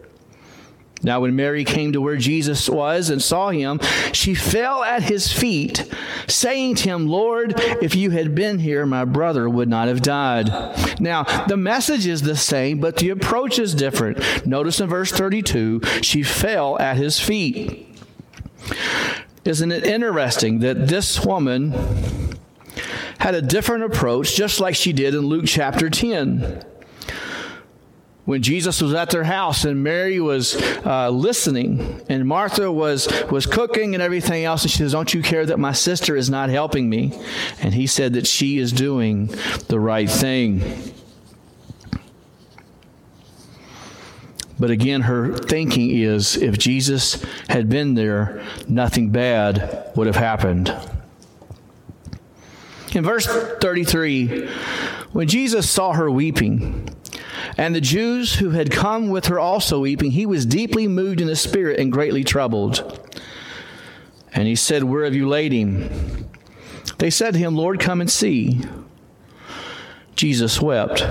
Now, 1.03 1.21
when 1.21 1.37
Mary 1.37 1.65
came 1.65 1.93
to 1.93 2.01
where 2.01 2.17
Jesus 2.17 2.69
was 2.69 3.11
and 3.11 3.21
saw 3.21 3.51
him, 3.51 3.81
she 4.13 4.35
fell 4.35 4.83
at 4.83 5.03
his 5.03 5.31
feet, 5.31 5.89
saying 6.27 6.77
to 6.77 6.89
him, 6.89 7.07
Lord, 7.07 7.55
if 7.83 7.95
you 7.95 8.11
had 8.11 8.35
been 8.35 8.59
here, 8.61 8.87
my 8.87 9.05
brother 9.05 9.49
would 9.49 9.69
not 9.69 9.89
have 9.89 10.03
died. 10.03 10.49
Now, 11.01 11.25
the 11.47 11.57
message 11.57 12.07
is 12.07 12.23
the 12.23 12.37
same, 12.37 12.79
but 12.81 12.97
the 12.97 13.11
approach 13.11 13.59
is 13.59 13.75
different. 13.75 14.47
Notice 14.47 14.81
in 14.81 14.89
verse 14.89 15.13
32, 15.13 15.81
she 16.01 16.23
fell 16.23 16.79
at 16.79 16.97
his 16.97 17.21
feet. 17.21 17.87
Isn't 19.47 19.73
it 19.73 19.85
interesting 19.85 20.61
that 20.61 20.88
this 20.88 21.25
woman 21.25 21.73
had 23.19 23.35
a 23.35 23.43
different 23.43 23.85
approach, 23.85 24.37
just 24.37 24.61
like 24.61 24.75
she 24.75 24.93
did 24.93 25.15
in 25.15 25.21
Luke 25.21 25.45
chapter 25.47 25.88
10? 25.88 26.65
when 28.26 28.43
Jesus 28.43 28.83
was 28.83 28.93
at 28.93 29.11
their 29.11 29.25
house 29.25 29.65
and 29.65 29.83
Mary 29.83 30.21
was 30.21 30.57
uh, 30.85 31.09
listening 31.11 32.03
and 32.09 32.26
Martha 32.26 32.71
was, 32.71 33.09
was 33.31 33.47
cooking 33.47 33.95
and 33.95 34.03
everything 34.03 34.45
else. 34.45 34.62
And 34.62 34.71
she 34.71 34.79
says, 34.79 34.93
Don't 34.93 35.15
you 35.15 35.23
care 35.23 35.47
that 35.47 35.59
my 35.59 35.73
sister 35.73 36.17
is 36.17 36.29
not 36.29 36.50
helping 36.50 36.91
me? 36.91 37.19
And 37.62 37.73
he 37.73 37.87
said 37.87 38.15
that 38.15 38.26
she 38.26 38.59
is 38.59 38.73
doing 38.73 39.29
the 39.69 39.79
right 39.79 40.11
thing. 40.11 40.96
But 44.59 44.71
again, 44.71 45.03
her 45.03 45.37
thinking 45.37 45.91
is 45.91 46.37
if 46.37 46.59
Jesus 46.59 47.23
had 47.49 47.69
been 47.69 47.95
there, 47.95 48.43
nothing 48.67 49.11
bad 49.11 49.93
would 49.95 50.07
have 50.07 50.17
happened. 50.17 50.75
In 52.93 53.05
verse 53.05 53.27
33, 53.27 54.49
when 55.13 55.29
Jesus 55.29 55.69
saw 55.69 55.93
her 55.93 56.11
weeping, 56.11 56.89
and 57.59 57.75
the 57.75 57.81
Jews 57.81 58.37
who 58.37 58.51
had 58.51 58.71
come 58.71 59.09
with 59.09 59.27
her 59.27 59.39
also 59.39 59.81
weeping, 59.81 60.11
he 60.13 60.27
was 60.27 60.47
deeply 60.47 60.89
moved 60.89 61.21
in 61.21 61.27
the 61.27 61.37
spirit 61.37 61.79
and 61.79 61.93
greatly 61.93 62.25
troubled. 62.25 63.01
And 64.33 64.47
he 64.47 64.55
said, 64.55 64.85
Where 64.85 65.05
have 65.05 65.15
you 65.15 65.29
laid 65.29 65.53
him? 65.53 66.29
They 66.99 67.11
said 67.11 67.35
to 67.35 67.39
him, 67.39 67.57
Lord, 67.57 67.81
come 67.81 68.01
and 68.01 68.11
see. 68.11 68.63
Jesus 70.15 70.61
wept. 70.61 71.05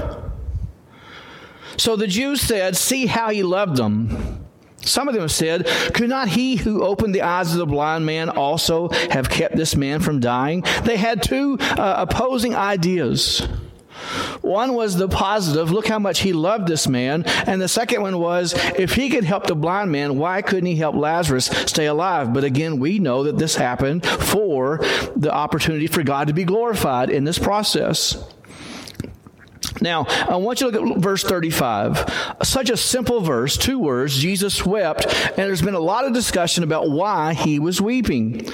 So 1.78 1.96
the 1.96 2.08
Jews 2.08 2.42
said, 2.42 2.76
See 2.76 3.06
how 3.06 3.30
he 3.30 3.44
loved 3.44 3.78
them. 3.78 4.46
Some 4.82 5.08
of 5.08 5.16
them 5.16 5.28
said, 5.28 5.66
Could 5.94 6.10
not 6.10 6.30
he 6.30 6.56
who 6.56 6.84
opened 6.84 7.16
the 7.16 7.24
eyes 7.24 7.52
of 7.52 7.58
the 7.58 7.66
blind 7.66 8.06
man 8.06 8.30
also 8.30 8.90
have 9.10 9.30
kept 9.30 9.56
this 9.56 9.76
man 9.76 10.00
from 10.00 10.20
dying? 10.20 10.64
They 10.84 10.98
had 10.98 11.24
two 11.24 11.58
uh, 11.60 12.06
opposing 12.08 12.56
ideas. 12.56 13.48
One 14.42 14.74
was 14.74 14.96
the 14.96 15.08
positive, 15.08 15.72
look 15.72 15.88
how 15.88 16.00
much 16.00 16.20
he 16.20 16.34
loved 16.34 16.68
this 16.68 16.88
man. 16.88 17.24
And 17.48 17.62
the 17.62 17.68
second 17.68 18.02
one 18.02 18.20
was, 18.20 18.54
if 18.78 18.94
he 18.94 19.10
could 19.10 19.24
help 19.24 19.48
the 19.48 19.56
blind 19.56 19.92
man, 19.92 20.18
why 20.18 20.42
couldn't 20.42 20.66
he 20.66 20.76
help 20.76 20.96
Lazarus 20.96 21.46
stay 21.46 21.88
alive? 21.88 22.34
But 22.34 22.44
again, 22.44 22.80
we 22.80 23.00
know 23.00 23.24
that 23.24 23.38
this 23.38 23.56
happened 23.56 24.06
for 24.06 24.80
the 25.16 25.34
opportunity 25.34 25.88
for 25.88 26.04
God 26.04 26.28
to 26.28 26.34
be 26.34 26.44
glorified 26.44 27.10
in 27.10 27.24
this 27.24 27.40
process. 27.40 28.24
Now, 29.86 30.06
I 30.28 30.38
want 30.38 30.62
you 30.62 30.72
to 30.72 30.80
look 30.80 30.98
at 30.98 31.02
verse 31.04 31.24
35. 31.24 32.38
Such 32.42 32.72
a 32.72 32.76
simple 32.76 33.22
verse, 33.22 33.56
two 33.56 33.78
words, 33.78 34.18
Jesus 34.18 34.66
wept, 34.66 35.06
and 35.06 35.38
there's 35.38 35.62
been 35.62 35.76
a 35.76 35.80
lot 35.80 36.06
of 36.06 36.14
discussion 36.14 36.64
about 36.64 36.90
why 36.90 37.36
he 37.36 37.60
was 37.60 37.80
weeping. 37.80 38.50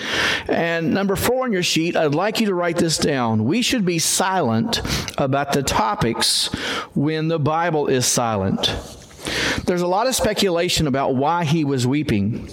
And 0.50 0.94
number 0.94 1.16
four 1.16 1.46
on 1.46 1.54
your 1.54 1.64
sheet, 1.64 1.96
I'd 1.96 2.14
like 2.14 2.42
you 2.42 2.48
to 2.48 2.54
write 2.54 2.76
this 2.76 2.98
down. 2.98 3.46
We 3.46 3.62
should 3.62 3.86
be 3.86 3.98
silent 3.98 4.82
about 5.18 5.54
the 5.54 5.64
topics 5.64 6.48
when 6.96 7.30
the 7.30 7.40
Bible 7.40 7.88
is 7.88 8.06
silent. 8.06 8.76
There's 9.66 9.82
a 9.82 9.88
lot 9.88 10.08
of 10.08 10.16
speculation 10.16 10.86
about 10.86 11.16
why 11.16 11.46
he 11.46 11.64
was 11.64 11.88
weeping. 11.88 12.50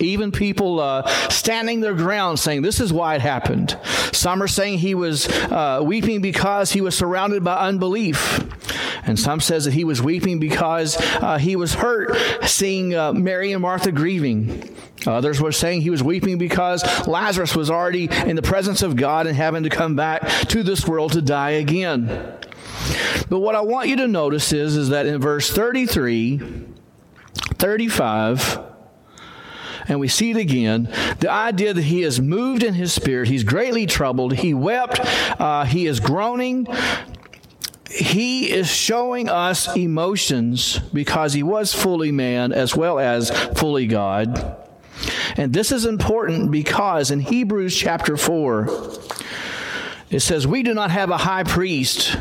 Even 0.00 0.32
people 0.32 0.80
uh, 0.80 1.06
standing 1.28 1.80
their 1.80 1.94
ground 1.94 2.38
saying 2.38 2.62
this 2.62 2.80
is 2.80 2.92
why 2.92 3.14
it 3.14 3.20
happened. 3.20 3.78
Some 4.12 4.42
are 4.42 4.48
saying 4.48 4.78
he 4.78 4.94
was 4.94 5.28
uh, 5.28 5.80
weeping 5.82 6.20
because 6.20 6.72
he 6.72 6.80
was 6.80 6.96
surrounded 6.96 7.44
by 7.44 7.56
unbelief. 7.56 8.40
And 9.06 9.18
some 9.18 9.40
says 9.40 9.66
that 9.66 9.74
he 9.74 9.84
was 9.84 10.00
weeping 10.00 10.38
because 10.38 10.96
uh, 10.98 11.38
he 11.38 11.56
was 11.56 11.74
hurt 11.74 12.16
seeing 12.44 12.94
uh, 12.94 13.12
Mary 13.12 13.52
and 13.52 13.60
Martha 13.60 13.92
grieving. 13.92 14.74
Others 15.06 15.40
were 15.40 15.52
saying 15.52 15.82
he 15.82 15.90
was 15.90 16.02
weeping 16.02 16.38
because 16.38 16.82
Lazarus 17.06 17.54
was 17.54 17.70
already 17.70 18.08
in 18.10 18.36
the 18.36 18.42
presence 18.42 18.82
of 18.82 18.96
God 18.96 19.26
and 19.26 19.36
having 19.36 19.64
to 19.64 19.68
come 19.68 19.96
back 19.96 20.22
to 20.48 20.62
this 20.62 20.88
world 20.88 21.12
to 21.12 21.20
die 21.20 21.50
again. 21.50 22.06
But 23.28 23.40
what 23.40 23.54
I 23.54 23.60
want 23.60 23.88
you 23.88 23.96
to 23.96 24.08
notice 24.08 24.52
is, 24.52 24.76
is 24.76 24.88
that 24.90 25.06
in 25.06 25.20
verse 25.20 25.50
33, 25.50 26.40
35, 27.58 28.60
and 29.86 30.00
we 30.00 30.08
see 30.08 30.30
it 30.30 30.36
again 30.36 30.88
the 31.20 31.30
idea 31.30 31.72
that 31.72 31.84
he 31.84 32.02
is 32.02 32.20
moved 32.20 32.62
in 32.62 32.74
his 32.74 32.92
spirit, 32.92 33.28
he's 33.28 33.44
greatly 33.44 33.86
troubled, 33.86 34.34
he 34.34 34.54
wept, 34.54 35.00
uh, 35.40 35.64
he 35.64 35.86
is 35.86 36.00
groaning. 36.00 36.66
He 37.90 38.50
is 38.50 38.68
showing 38.68 39.28
us 39.28 39.76
emotions 39.76 40.80
because 40.92 41.32
he 41.32 41.44
was 41.44 41.72
fully 41.72 42.10
man 42.10 42.52
as 42.52 42.74
well 42.74 42.98
as 42.98 43.30
fully 43.56 43.86
God. 43.86 44.56
And 45.36 45.52
this 45.52 45.70
is 45.70 45.86
important 45.86 46.50
because 46.50 47.12
in 47.12 47.20
Hebrews 47.20 47.76
chapter 47.76 48.16
4, 48.16 48.68
it 50.10 50.20
says, 50.20 50.46
We 50.46 50.64
do 50.64 50.74
not 50.74 50.90
have 50.90 51.10
a 51.10 51.16
high 51.16 51.44
priest 51.44 52.16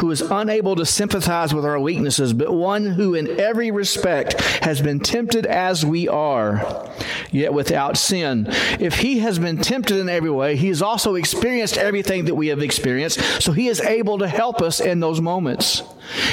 who 0.00 0.10
is 0.10 0.22
unable 0.22 0.76
to 0.76 0.86
sympathize 0.86 1.52
with 1.52 1.64
our 1.64 1.78
weaknesses, 1.78 2.32
but 2.32 2.52
one 2.52 2.86
who 2.86 3.14
in 3.14 3.38
every 3.38 3.70
respect 3.70 4.40
has 4.62 4.80
been 4.80 4.98
tempted 4.98 5.44
as 5.44 5.84
we 5.84 6.08
are, 6.08 6.90
yet 7.32 7.52
without 7.52 7.96
sin. 7.96 8.46
If 8.78 8.98
he 8.98 9.20
has 9.20 9.38
been 9.38 9.58
tempted 9.58 9.98
in 9.98 10.08
every 10.08 10.30
way, 10.30 10.56
he 10.56 10.68
has 10.68 10.82
also 10.82 11.14
experienced 11.14 11.78
everything 11.78 12.26
that 12.26 12.34
we 12.34 12.48
have 12.48 12.60
experienced, 12.60 13.42
so 13.42 13.52
he 13.52 13.68
is 13.68 13.80
able 13.80 14.18
to 14.18 14.28
help 14.28 14.60
us 14.60 14.80
in 14.80 15.00
those 15.00 15.20
moments. 15.20 15.82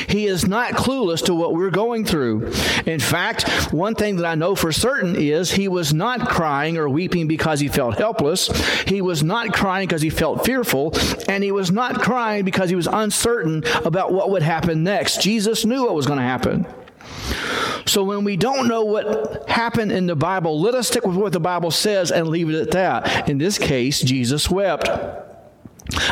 He 0.07 0.25
is 0.25 0.47
not 0.47 0.73
clueless 0.73 1.25
to 1.25 1.35
what 1.35 1.53
we're 1.53 1.69
going 1.69 2.05
through. 2.05 2.51
In 2.85 2.99
fact, 2.99 3.71
one 3.73 3.95
thing 3.95 4.17
that 4.17 4.25
I 4.25 4.35
know 4.35 4.55
for 4.55 4.71
certain 4.71 5.15
is 5.15 5.51
he 5.51 5.67
was 5.67 5.93
not 5.93 6.27
crying 6.27 6.77
or 6.77 6.89
weeping 6.89 7.27
because 7.27 7.59
he 7.59 7.67
felt 7.67 7.97
helpless. 7.97 8.47
He 8.87 9.01
was 9.01 9.23
not 9.23 9.53
crying 9.53 9.87
because 9.87 10.01
he 10.01 10.09
felt 10.09 10.45
fearful. 10.45 10.93
And 11.27 11.43
he 11.43 11.51
was 11.51 11.71
not 11.71 12.01
crying 12.01 12.45
because 12.45 12.69
he 12.69 12.75
was 12.75 12.87
uncertain 12.87 13.63
about 13.85 14.11
what 14.11 14.31
would 14.31 14.43
happen 14.43 14.83
next. 14.83 15.21
Jesus 15.21 15.65
knew 15.65 15.83
what 15.85 15.95
was 15.95 16.07
going 16.07 16.19
to 16.19 16.25
happen. 16.25 16.65
So 17.87 18.03
when 18.03 18.23
we 18.23 18.37
don't 18.37 18.67
know 18.67 18.83
what 18.83 19.47
happened 19.49 19.91
in 19.91 20.07
the 20.07 20.15
Bible, 20.15 20.59
let 20.59 20.75
us 20.75 20.87
stick 20.89 21.05
with 21.05 21.15
what 21.15 21.33
the 21.33 21.39
Bible 21.39 21.71
says 21.71 22.11
and 22.11 22.27
leave 22.27 22.49
it 22.49 22.61
at 22.61 22.71
that. 22.71 23.29
In 23.29 23.37
this 23.37 23.57
case, 23.57 24.01
Jesus 24.01 24.49
wept. 24.49 24.89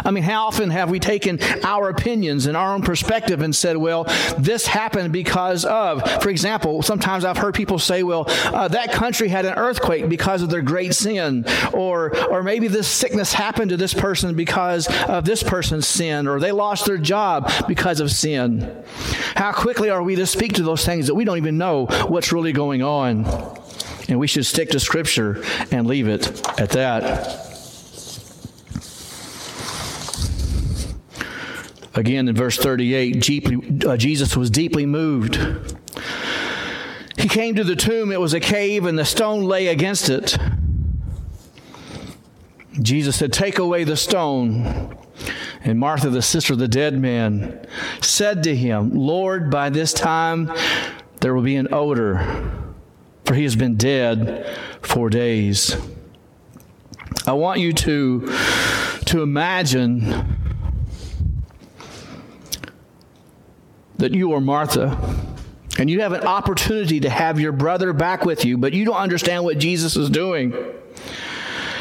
I 0.03 0.11
mean, 0.11 0.23
how 0.23 0.47
often 0.47 0.69
have 0.69 0.89
we 0.89 0.99
taken 0.99 1.39
our 1.63 1.89
opinions 1.89 2.45
and 2.45 2.55
our 2.55 2.73
own 2.73 2.81
perspective 2.81 3.41
and 3.41 3.55
said, 3.55 3.77
well, 3.77 4.05
this 4.37 4.67
happened 4.67 5.11
because 5.11 5.65
of, 5.65 6.01
for 6.21 6.29
example, 6.29 6.81
sometimes 6.81 7.25
I've 7.25 7.37
heard 7.37 7.53
people 7.55 7.79
say, 7.79 8.03
well, 8.03 8.25
uh, 8.27 8.67
that 8.69 8.91
country 8.91 9.27
had 9.27 9.45
an 9.45 9.53
earthquake 9.55 10.09
because 10.09 10.41
of 10.41 10.49
their 10.49 10.61
great 10.61 10.93
sin, 10.93 11.45
or, 11.73 12.15
or 12.27 12.43
maybe 12.43 12.67
this 12.67 12.87
sickness 12.87 13.33
happened 13.33 13.69
to 13.69 13.77
this 13.77 13.93
person 13.93 14.35
because 14.35 14.87
of 15.07 15.25
this 15.25 15.43
person's 15.43 15.87
sin, 15.87 16.27
or 16.27 16.39
they 16.39 16.51
lost 16.51 16.85
their 16.85 16.97
job 16.97 17.51
because 17.67 17.99
of 17.99 18.11
sin. 18.11 18.83
How 19.35 19.51
quickly 19.51 19.89
are 19.89 20.03
we 20.03 20.15
to 20.15 20.25
speak 20.25 20.53
to 20.53 20.63
those 20.63 20.85
things 20.85 21.07
that 21.07 21.15
we 21.15 21.25
don't 21.25 21.37
even 21.37 21.57
know 21.57 21.87
what's 22.07 22.31
really 22.31 22.53
going 22.53 22.81
on? 22.81 23.25
And 24.07 24.19
we 24.19 24.27
should 24.27 24.45
stick 24.45 24.69
to 24.69 24.79
Scripture 24.79 25.43
and 25.71 25.87
leave 25.87 26.07
it 26.07 26.27
at 26.59 26.69
that. 26.71 27.44
Again, 31.95 32.27
in 32.27 32.35
verse 32.35 32.57
38, 32.57 33.85
uh, 33.85 33.95
Jesus 33.95 34.35
was 34.35 34.49
deeply 34.49 34.85
moved. 34.85 35.39
He 37.17 37.29
came 37.29 37.55
to 37.55 37.63
the 37.63 37.75
tomb, 37.75 38.11
it 38.11 38.19
was 38.19 38.33
a 38.33 38.41
cave, 38.41 38.85
and 38.85 38.99
the 38.99 39.05
stone 39.05 39.45
lay 39.45 39.67
against 39.67 40.09
it. 40.09 40.37
Jesus 42.81 43.15
said, 43.15 43.31
Take 43.31 43.57
away 43.57 43.85
the 43.85 43.95
stone. 43.95 44.97
And 45.63 45.79
Martha, 45.79 46.09
the 46.09 46.21
sister 46.21 46.53
of 46.53 46.59
the 46.59 46.67
dead 46.67 46.99
man, 46.99 47.65
said 48.01 48.43
to 48.43 48.55
him, 48.55 48.91
Lord, 48.93 49.49
by 49.49 49.69
this 49.69 49.93
time 49.93 50.51
there 51.21 51.33
will 51.33 51.41
be 51.41 51.55
an 51.55 51.73
odor, 51.73 52.51
for 53.23 53.33
he 53.33 53.43
has 53.43 53.55
been 53.55 53.77
dead 53.77 54.45
four 54.81 55.09
days. 55.09 55.77
I 57.25 57.31
want 57.31 57.61
you 57.61 57.71
to, 57.73 58.31
to 59.05 59.23
imagine 59.23 60.44
that 63.97 64.13
you 64.13 64.33
are 64.33 64.41
Martha 64.41 64.97
and 65.77 65.89
you 65.89 66.01
have 66.01 66.13
an 66.13 66.23
opportunity 66.23 67.01
to 67.01 67.09
have 67.09 67.39
your 67.39 67.51
brother 67.51 67.93
back 67.93 68.25
with 68.25 68.45
you, 68.45 68.57
but 68.57 68.73
you 68.73 68.85
don't 68.85 68.95
understand 68.95 69.43
what 69.43 69.57
Jesus 69.57 69.95
is 69.95 70.09
doing. 70.09 70.53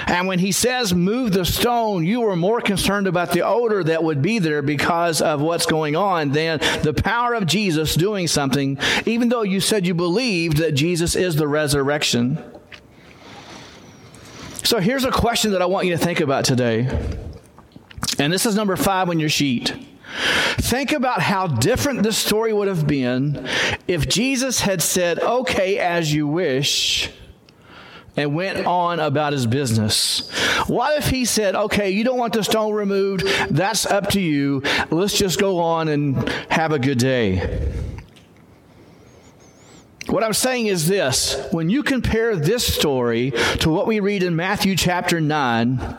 And 0.06 0.26
when 0.26 0.38
he 0.38 0.52
says 0.52 0.92
move 0.92 1.33
the 1.33 1.44
stone, 1.44 2.04
you 2.04 2.21
were 2.21 2.37
more 2.37 2.61
concerned 2.61 3.06
about 3.06 3.33
the 3.33 3.42
odor 3.42 3.83
that 3.85 4.02
would 4.04 4.21
be 4.21 4.38
there 4.38 4.62
because 4.62 5.23
of 5.23 5.40
what's 5.40 5.66
going 5.66 5.97
on 5.97 6.30
than 6.33 6.59
the 6.83 6.92
power 6.92 7.35
of 7.35 7.47
Jesus 7.47 7.94
doing 7.94 8.26
something, 8.26 8.78
even 9.06 9.28
though 9.28 9.42
you 9.42 9.61
said 9.61 9.87
you 9.87 9.94
believed 9.94 10.59
that 10.59 10.73
Jesus 10.73 11.16
is 11.16 11.37
the 11.37 11.49
resurrection. 11.49 12.42
So 14.62 14.78
here's 14.78 15.04
a 15.04 15.11
question 15.11 15.52
that 15.52 15.62
I 15.62 15.66
want 15.66 15.87
you 15.87 15.92
to 15.97 16.02
think 16.02 16.21
about 16.21 16.44
today. 16.44 16.88
And 18.18 18.33
this 18.33 18.47
is 18.47 18.54
number 18.54 18.76
five 18.76 19.09
on 19.09 19.21
your 19.21 19.28
sheet. 19.28 19.84
Think 20.56 20.92
about 20.92 21.21
how 21.21 21.47
different 21.47 22.02
this 22.02 22.16
story 22.16 22.52
would 22.52 22.68
have 22.68 22.87
been 22.87 23.49
if 23.88 24.09
Jesus 24.09 24.61
had 24.61 24.83
said, 24.83 25.18
Okay, 25.18 25.78
as 25.78 26.12
you 26.12 26.26
wish, 26.26 27.11
and 28.16 28.35
went 28.35 28.64
on 28.66 29.00
about 29.00 29.33
his 29.33 29.47
business. 29.47 30.30
What 30.68 30.99
if 30.99 31.09
he 31.11 31.25
said, 31.25 31.54
Okay, 31.54 31.90
you 31.90 32.04
don't 32.04 32.18
want 32.18 32.33
the 32.33 32.44
stone 32.44 32.73
removed? 32.73 33.26
That's 33.50 33.87
up 33.87 34.11
to 34.11 34.21
you. 34.21 34.62
Let's 34.90 35.18
just 35.18 35.40
go 35.40 35.61
on 35.61 35.88
and 35.88 36.28
have 36.50 36.73
a 36.73 36.78
good 36.78 36.99
day. 36.99 37.73
What 40.06 40.23
I'm 40.23 40.35
saying 40.35 40.66
is 40.66 40.87
this 40.87 41.44
when 41.50 41.71
you 41.71 41.83
compare 41.83 42.37
this 42.37 42.73
story 42.73 43.33
to 43.61 43.71
what 43.71 43.87
we 43.87 44.00
read 44.00 44.23
in 44.23 44.37
Matthew 44.37 44.76
chapter 44.76 45.21
9, 45.21 45.99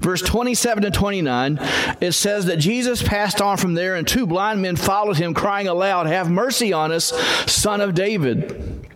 Verse 0.00 0.22
27 0.22 0.84
to 0.84 0.90
29, 0.90 1.58
it 2.00 2.12
says 2.12 2.46
that 2.46 2.58
Jesus 2.58 3.02
passed 3.02 3.40
on 3.40 3.56
from 3.56 3.74
there, 3.74 3.94
and 3.94 4.06
two 4.06 4.26
blind 4.26 4.62
men 4.62 4.76
followed 4.76 5.16
him, 5.16 5.34
crying 5.34 5.68
aloud, 5.68 6.06
Have 6.06 6.30
mercy 6.30 6.72
on 6.72 6.92
us, 6.92 7.12
son 7.50 7.80
of 7.80 7.94
David. 7.94 8.86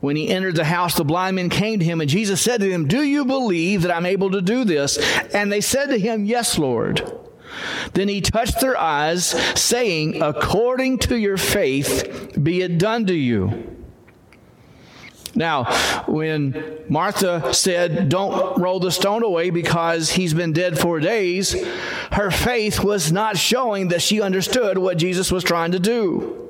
When 0.00 0.16
he 0.16 0.28
entered 0.28 0.56
the 0.56 0.64
house, 0.64 0.94
the 0.94 1.04
blind 1.04 1.36
men 1.36 1.48
came 1.48 1.78
to 1.78 1.84
him, 1.84 2.00
and 2.00 2.10
Jesus 2.10 2.40
said 2.40 2.60
to 2.60 2.68
them, 2.68 2.86
Do 2.86 3.02
you 3.02 3.24
believe 3.24 3.82
that 3.82 3.96
I'm 3.96 4.06
able 4.06 4.30
to 4.32 4.42
do 4.42 4.64
this? 4.64 4.98
And 5.34 5.50
they 5.50 5.60
said 5.60 5.86
to 5.86 5.98
him, 5.98 6.24
Yes, 6.24 6.58
Lord. 6.58 7.10
Then 7.94 8.08
he 8.08 8.20
touched 8.20 8.60
their 8.60 8.76
eyes, 8.76 9.26
saying, 9.58 10.22
According 10.22 10.98
to 11.00 11.16
your 11.16 11.38
faith, 11.38 12.38
be 12.40 12.60
it 12.60 12.78
done 12.78 13.06
to 13.06 13.14
you. 13.14 13.75
Now, 15.36 15.64
when 16.06 16.80
Martha 16.88 17.52
said, 17.52 18.08
Don't 18.08 18.58
roll 18.58 18.80
the 18.80 18.90
stone 18.90 19.22
away 19.22 19.50
because 19.50 20.10
he's 20.10 20.32
been 20.34 20.52
dead 20.52 20.78
four 20.78 20.98
days, 20.98 21.54
her 22.12 22.30
faith 22.30 22.82
was 22.82 23.12
not 23.12 23.36
showing 23.36 23.88
that 23.88 24.02
she 24.02 24.22
understood 24.22 24.78
what 24.78 24.96
Jesus 24.96 25.30
was 25.30 25.44
trying 25.44 25.72
to 25.72 25.78
do. 25.78 26.42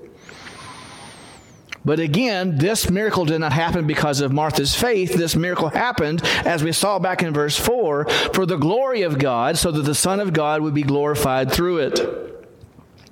But 1.85 2.01
again, 2.01 2.59
this 2.59 2.91
miracle 2.91 3.25
did 3.25 3.39
not 3.39 3.53
happen 3.53 3.87
because 3.87 4.21
of 4.21 4.33
Martha's 4.33 4.75
faith. 4.75 5.15
This 5.15 5.37
miracle 5.37 5.69
happened, 5.69 6.21
as 6.45 6.65
we 6.65 6.73
saw 6.73 6.99
back 6.99 7.23
in 7.23 7.33
verse 7.33 7.57
4, 7.57 8.09
for 8.35 8.45
the 8.45 8.57
glory 8.57 9.03
of 9.03 9.19
God, 9.19 9.57
so 9.57 9.71
that 9.71 9.83
the 9.83 9.95
Son 9.95 10.19
of 10.19 10.33
God 10.33 10.63
would 10.63 10.75
be 10.75 10.83
glorified 10.83 11.53
through 11.53 11.79
it. 11.79 12.36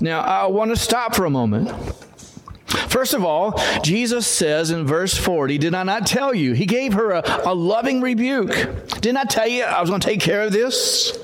Now, 0.00 0.20
I 0.20 0.46
want 0.46 0.70
to 0.70 0.76
stop 0.76 1.14
for 1.14 1.24
a 1.24 1.30
moment. 1.30 1.70
First 2.88 3.14
of 3.14 3.24
all, 3.24 3.60
Jesus 3.82 4.26
says 4.26 4.70
in 4.70 4.86
verse 4.86 5.16
40, 5.16 5.58
Did 5.58 5.74
I 5.74 5.82
not 5.84 6.06
tell 6.06 6.34
you? 6.34 6.52
He 6.52 6.66
gave 6.66 6.94
her 6.94 7.12
a, 7.12 7.22
a 7.44 7.54
loving 7.54 8.00
rebuke. 8.00 8.50
Didn't 9.00 9.16
I 9.16 9.24
tell 9.24 9.46
you 9.46 9.64
I 9.64 9.80
was 9.80 9.90
going 9.90 10.00
to 10.00 10.06
take 10.06 10.20
care 10.20 10.42
of 10.42 10.52
this? 10.52 11.18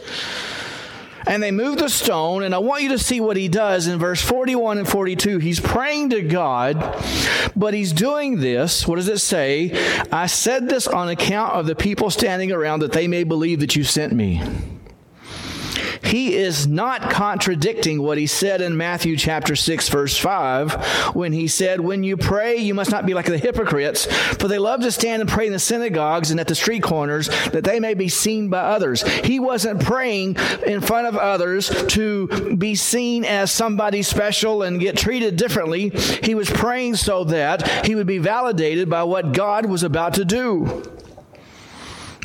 And 1.26 1.42
they 1.42 1.50
move 1.50 1.78
the 1.78 1.88
stone, 1.88 2.42
and 2.42 2.54
I 2.54 2.58
want 2.58 2.82
you 2.82 2.88
to 2.90 2.98
see 2.98 3.20
what 3.20 3.36
he 3.36 3.46
does 3.46 3.86
in 3.86 3.98
verse 3.98 4.22
41 4.22 4.78
and 4.78 4.88
42. 4.88 5.38
He's 5.38 5.60
praying 5.60 6.10
to 6.10 6.22
God, 6.22 6.76
but 7.54 7.74
he's 7.74 7.92
doing 7.92 8.40
this. 8.40 8.86
What 8.86 8.96
does 8.96 9.08
it 9.08 9.18
say? 9.18 9.70
I 10.10 10.26
said 10.26 10.68
this 10.68 10.88
on 10.88 11.08
account 11.08 11.52
of 11.52 11.66
the 11.66 11.74
people 11.74 12.10
standing 12.10 12.52
around 12.52 12.80
that 12.80 12.92
they 12.92 13.06
may 13.06 13.24
believe 13.24 13.60
that 13.60 13.76
you 13.76 13.84
sent 13.84 14.12
me 14.12 14.42
he 16.10 16.34
is 16.34 16.66
not 16.66 17.08
contradicting 17.08 18.02
what 18.02 18.18
he 18.18 18.26
said 18.26 18.60
in 18.60 18.76
Matthew 18.76 19.16
chapter 19.16 19.54
6 19.54 19.88
verse 19.88 20.16
5 20.18 21.14
when 21.14 21.32
he 21.32 21.46
said, 21.46 21.80
when 21.80 22.02
you 22.02 22.16
pray, 22.16 22.56
you 22.56 22.74
must 22.74 22.90
not 22.90 23.06
be 23.06 23.14
like 23.14 23.26
the 23.26 23.38
hypocrites, 23.38 24.06
for 24.34 24.48
they 24.48 24.58
love 24.58 24.80
to 24.80 24.90
stand 24.90 25.22
and 25.22 25.30
pray 25.30 25.46
in 25.46 25.52
the 25.52 25.58
synagogues 25.60 26.32
and 26.32 26.40
at 26.40 26.48
the 26.48 26.54
street 26.56 26.82
corners 26.82 27.28
that 27.50 27.62
they 27.62 27.78
may 27.78 27.94
be 27.94 28.08
seen 28.08 28.48
by 28.48 28.58
others. 28.58 29.02
He 29.20 29.38
wasn't 29.38 29.84
praying 29.84 30.36
in 30.66 30.80
front 30.80 31.06
of 31.06 31.16
others 31.16 31.68
to 31.88 32.56
be 32.56 32.74
seen 32.74 33.24
as 33.24 33.52
somebody 33.52 34.02
special 34.02 34.62
and 34.62 34.80
get 34.80 34.96
treated 34.96 35.36
differently. 35.36 35.90
He 36.24 36.34
was 36.34 36.50
praying 36.50 36.96
so 36.96 37.24
that 37.24 37.86
he 37.86 37.94
would 37.94 38.08
be 38.08 38.18
validated 38.18 38.90
by 38.90 39.04
what 39.04 39.32
God 39.32 39.66
was 39.66 39.84
about 39.84 40.14
to 40.14 40.24
do. 40.24 40.99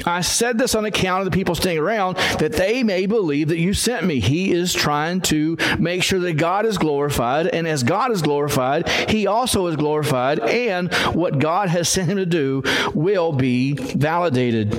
I 0.05 0.21
said 0.21 0.57
this 0.57 0.75
on 0.75 0.85
account 0.85 1.21
of 1.21 1.25
the 1.25 1.35
people 1.35 1.55
staying 1.55 1.79
around, 1.79 2.17
that 2.39 2.53
they 2.53 2.83
may 2.83 3.05
believe 3.05 3.47
that 3.49 3.57
you 3.57 3.73
sent 3.73 4.05
me. 4.05 4.19
He 4.19 4.51
is 4.51 4.73
trying 4.73 5.21
to 5.21 5.57
make 5.79 6.03
sure 6.03 6.19
that 6.19 6.33
God 6.33 6.65
is 6.65 6.77
glorified, 6.77 7.47
and 7.47 7.67
as 7.67 7.83
God 7.83 8.11
is 8.11 8.21
glorified, 8.21 8.87
he 9.09 9.27
also 9.27 9.67
is 9.67 9.75
glorified, 9.75 10.39
and 10.39 10.93
what 11.13 11.39
God 11.39 11.69
has 11.69 11.89
sent 11.89 12.09
him 12.09 12.17
to 12.17 12.25
do 12.25 12.63
will 12.93 13.31
be 13.31 13.73
validated. 13.73 14.73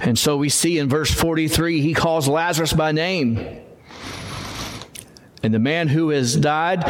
And 0.00 0.18
so 0.18 0.36
we 0.36 0.48
see 0.48 0.78
in 0.78 0.88
verse 0.88 1.10
43, 1.10 1.80
he 1.80 1.92
calls 1.92 2.26
Lazarus 2.26 2.72
by 2.72 2.92
name. 2.92 3.60
And 5.42 5.54
the 5.54 5.58
man 5.58 5.88
who 5.88 6.10
has 6.10 6.36
died 6.36 6.84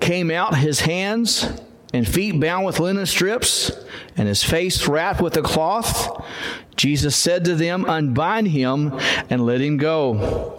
came 0.00 0.30
out, 0.30 0.56
his 0.56 0.80
hands 0.80 1.60
and 1.92 2.06
feet 2.06 2.40
bound 2.40 2.64
with 2.64 2.78
linen 2.78 3.06
strips, 3.06 3.72
and 4.20 4.28
his 4.28 4.44
face 4.44 4.86
wrapped 4.86 5.22
with 5.22 5.34
a 5.38 5.40
cloth. 5.40 6.22
Jesus 6.76 7.16
said 7.16 7.42
to 7.46 7.54
them, 7.54 7.86
Unbind 7.86 8.48
him 8.48 8.92
and 9.30 9.46
let 9.46 9.62
him 9.62 9.78
go. 9.78 10.58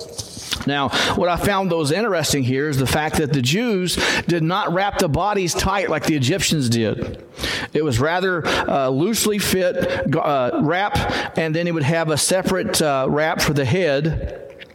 Now, 0.66 0.90
what 1.14 1.30
I 1.30 1.38
found 1.38 1.70
those 1.72 1.92
interesting 1.92 2.42
here 2.42 2.70
is 2.70 2.78
the 2.78 2.88
fact 2.88 3.18
that 3.18 3.34
the 3.34 3.42
Jews 3.42 3.98
did 4.24 4.42
not 4.42 4.74
wrap 4.74 4.98
the 4.98 5.08
bodies 5.08 5.54
tight 5.54 5.92
like 5.92 6.08
the 6.08 6.16
Egyptians 6.16 6.70
did. 6.70 7.24
It 7.72 7.84
was 7.84 8.00
rather 8.00 8.44
uh, 8.48 8.90
loosely 8.90 9.38
fit 9.38 10.12
uh, 10.16 10.60
wrap, 10.64 11.38
and 11.38 11.56
then 11.56 11.68
he 11.68 11.72
would 11.72 11.84
have 11.84 12.10
a 12.10 12.18
separate 12.18 12.82
uh, 12.82 13.06
wrap 13.08 13.42
for 13.42 13.54
the 13.54 13.66
head. 13.66 14.66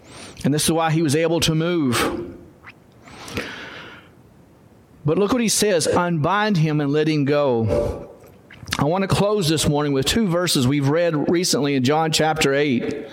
And 0.44 0.54
this 0.54 0.62
is 0.62 0.70
why 0.70 0.92
he 0.92 1.02
was 1.02 1.16
able 1.16 1.40
to 1.40 1.56
move. 1.56 2.36
But 5.04 5.18
look 5.18 5.32
what 5.32 5.42
he 5.42 5.48
says 5.48 5.88
unbind 5.88 6.58
him 6.58 6.80
and 6.80 6.92
let 6.92 7.08
him 7.08 7.24
go. 7.24 8.05
I 8.78 8.84
want 8.84 9.02
to 9.02 9.08
close 9.08 9.48
this 9.48 9.68
morning 9.68 9.92
with 9.92 10.06
two 10.06 10.28
verses 10.28 10.66
we've 10.66 10.88
read 10.88 11.30
recently 11.30 11.74
in 11.74 11.84
John 11.84 12.12
chapter 12.12 12.54
8 12.54 13.08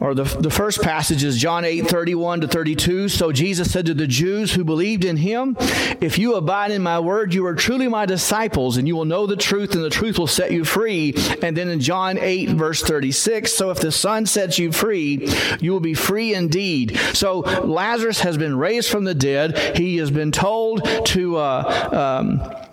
or 0.00 0.14
the, 0.14 0.24
the 0.24 0.50
first 0.50 0.80
passage 0.80 1.22
is 1.22 1.36
John 1.38 1.64
8, 1.64 1.86
31 1.86 2.40
to 2.40 2.48
32. 2.48 3.10
So 3.10 3.32
Jesus 3.32 3.70
said 3.70 3.84
to 3.86 3.94
the 3.94 4.06
Jews 4.06 4.52
who 4.54 4.64
believed 4.64 5.04
in 5.04 5.18
him, 5.18 5.56
If 6.00 6.18
you 6.18 6.36
abide 6.36 6.70
in 6.70 6.82
my 6.82 6.98
word, 6.98 7.34
you 7.34 7.44
are 7.44 7.54
truly 7.54 7.86
my 7.86 8.06
disciples, 8.06 8.78
and 8.78 8.88
you 8.88 8.96
will 8.96 9.04
know 9.04 9.26
the 9.26 9.36
truth, 9.36 9.74
and 9.74 9.84
the 9.84 9.90
truth 9.90 10.18
will 10.18 10.26
set 10.26 10.52
you 10.52 10.64
free. 10.64 11.14
And 11.42 11.54
then 11.54 11.68
in 11.68 11.80
John 11.80 12.16
8, 12.16 12.48
verse 12.50 12.82
36, 12.82 13.52
so 13.52 13.70
if 13.70 13.80
the 13.80 13.92
Son 13.92 14.24
sets 14.24 14.58
you 14.58 14.72
free, 14.72 15.28
you 15.60 15.70
will 15.70 15.80
be 15.80 15.94
free 15.94 16.34
indeed. 16.34 16.96
So 17.12 17.40
Lazarus 17.40 18.20
has 18.20 18.38
been 18.38 18.56
raised 18.56 18.88
from 18.88 19.04
the 19.04 19.14
dead. 19.14 19.76
He 19.76 19.98
has 19.98 20.10
been 20.10 20.32
told 20.32 20.82
to, 21.08 21.36
uh, 21.36 22.20
um, 22.22 22.69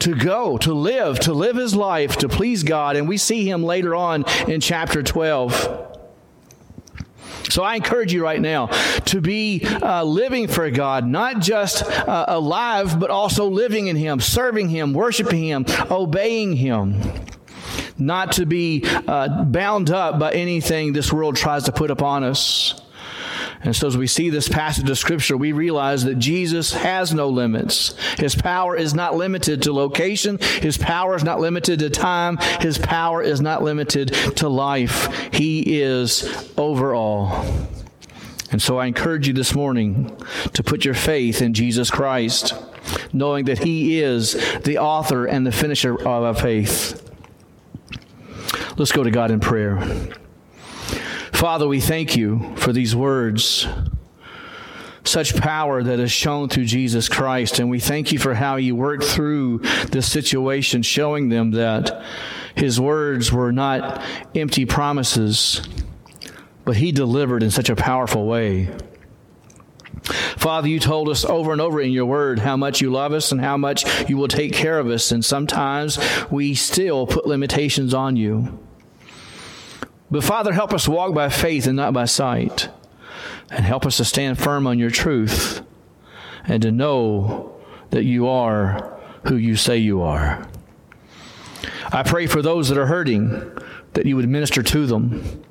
to 0.00 0.14
go, 0.14 0.58
to 0.58 0.74
live, 0.74 1.20
to 1.20 1.32
live 1.32 1.56
his 1.56 1.74
life, 1.74 2.16
to 2.18 2.28
please 2.28 2.62
God. 2.62 2.96
And 2.96 3.08
we 3.08 3.16
see 3.16 3.48
him 3.48 3.62
later 3.62 3.94
on 3.94 4.24
in 4.48 4.60
chapter 4.60 5.02
12. 5.02 5.86
So 7.50 7.64
I 7.64 7.74
encourage 7.74 8.12
you 8.12 8.22
right 8.22 8.40
now 8.40 8.66
to 9.06 9.20
be 9.20 9.62
uh, 9.64 10.04
living 10.04 10.46
for 10.46 10.70
God, 10.70 11.06
not 11.06 11.40
just 11.40 11.82
uh, 11.82 12.24
alive, 12.28 13.00
but 13.00 13.10
also 13.10 13.46
living 13.46 13.88
in 13.88 13.96
Him, 13.96 14.20
serving 14.20 14.68
Him, 14.68 14.92
worshiping 14.92 15.42
Him, 15.42 15.64
obeying 15.90 16.54
Him. 16.54 17.00
Not 17.98 18.32
to 18.32 18.46
be 18.46 18.84
uh, 18.86 19.44
bound 19.44 19.90
up 19.90 20.18
by 20.18 20.32
anything 20.32 20.92
this 20.92 21.12
world 21.12 21.36
tries 21.36 21.64
to 21.64 21.72
put 21.72 21.90
upon 21.90 22.24
us. 22.24 22.80
And 23.62 23.76
so, 23.76 23.86
as 23.86 23.96
we 23.96 24.06
see 24.06 24.30
this 24.30 24.48
passage 24.48 24.88
of 24.88 24.96
Scripture, 24.96 25.36
we 25.36 25.52
realize 25.52 26.04
that 26.04 26.18
Jesus 26.18 26.72
has 26.72 27.12
no 27.12 27.28
limits. 27.28 27.94
His 28.18 28.34
power 28.34 28.74
is 28.74 28.94
not 28.94 29.16
limited 29.16 29.62
to 29.62 29.72
location, 29.72 30.38
His 30.38 30.78
power 30.78 31.14
is 31.14 31.24
not 31.24 31.40
limited 31.40 31.78
to 31.80 31.90
time, 31.90 32.38
His 32.60 32.78
power 32.78 33.22
is 33.22 33.40
not 33.40 33.62
limited 33.62 34.08
to 34.36 34.48
life. 34.48 35.14
He 35.32 35.80
is 35.82 36.50
over 36.56 36.94
all. 36.94 37.44
And 38.50 38.62
so, 38.62 38.78
I 38.78 38.86
encourage 38.86 39.28
you 39.28 39.34
this 39.34 39.54
morning 39.54 40.16
to 40.54 40.62
put 40.62 40.86
your 40.86 40.94
faith 40.94 41.42
in 41.42 41.52
Jesus 41.52 41.90
Christ, 41.90 42.54
knowing 43.12 43.44
that 43.44 43.58
He 43.58 44.00
is 44.00 44.32
the 44.60 44.78
author 44.78 45.26
and 45.26 45.46
the 45.46 45.52
finisher 45.52 45.94
of 46.00 46.06
our 46.06 46.34
faith. 46.34 47.06
Let's 48.78 48.92
go 48.92 49.04
to 49.04 49.10
God 49.10 49.30
in 49.30 49.40
prayer. 49.40 50.08
Father, 51.40 51.66
we 51.66 51.80
thank 51.80 52.18
you 52.18 52.54
for 52.56 52.70
these 52.70 52.94
words. 52.94 53.66
Such 55.04 55.34
power 55.36 55.82
that 55.82 55.98
is 55.98 56.12
shown 56.12 56.50
through 56.50 56.66
Jesus 56.66 57.08
Christ. 57.08 57.58
And 57.58 57.70
we 57.70 57.80
thank 57.80 58.12
you 58.12 58.18
for 58.18 58.34
how 58.34 58.56
you 58.56 58.76
worked 58.76 59.04
through 59.04 59.60
this 59.90 60.06
situation, 60.06 60.82
showing 60.82 61.30
them 61.30 61.52
that 61.52 62.04
his 62.54 62.78
words 62.78 63.32
were 63.32 63.52
not 63.52 64.02
empty 64.34 64.66
promises, 64.66 65.66
but 66.66 66.76
he 66.76 66.92
delivered 66.92 67.42
in 67.42 67.50
such 67.50 67.70
a 67.70 67.74
powerful 67.74 68.26
way. 68.26 68.68
Father, 70.36 70.68
you 70.68 70.78
told 70.78 71.08
us 71.08 71.24
over 71.24 71.52
and 71.52 71.60
over 71.62 71.80
in 71.80 71.90
your 71.90 72.04
word 72.04 72.40
how 72.40 72.58
much 72.58 72.82
you 72.82 72.90
love 72.90 73.14
us 73.14 73.32
and 73.32 73.40
how 73.40 73.56
much 73.56 74.10
you 74.10 74.18
will 74.18 74.28
take 74.28 74.52
care 74.52 74.78
of 74.78 74.88
us. 74.88 75.10
And 75.10 75.24
sometimes 75.24 75.98
we 76.30 76.54
still 76.54 77.06
put 77.06 77.26
limitations 77.26 77.94
on 77.94 78.16
you. 78.16 78.60
But 80.10 80.24
Father, 80.24 80.52
help 80.52 80.72
us 80.72 80.88
walk 80.88 81.14
by 81.14 81.28
faith 81.28 81.66
and 81.66 81.76
not 81.76 81.92
by 81.92 82.04
sight. 82.04 82.68
And 83.50 83.64
help 83.64 83.86
us 83.86 83.96
to 83.96 84.04
stand 84.04 84.38
firm 84.38 84.66
on 84.66 84.78
your 84.78 84.90
truth 84.90 85.62
and 86.44 86.62
to 86.62 86.70
know 86.70 87.56
that 87.90 88.04
you 88.04 88.28
are 88.28 88.98
who 89.26 89.36
you 89.36 89.56
say 89.56 89.78
you 89.78 90.02
are. 90.02 90.48
I 91.92 92.02
pray 92.02 92.26
for 92.26 92.42
those 92.42 92.68
that 92.68 92.78
are 92.78 92.86
hurting 92.86 93.58
that 93.94 94.06
you 94.06 94.16
would 94.16 94.28
minister 94.28 94.62
to 94.62 94.86
them. 94.86 95.42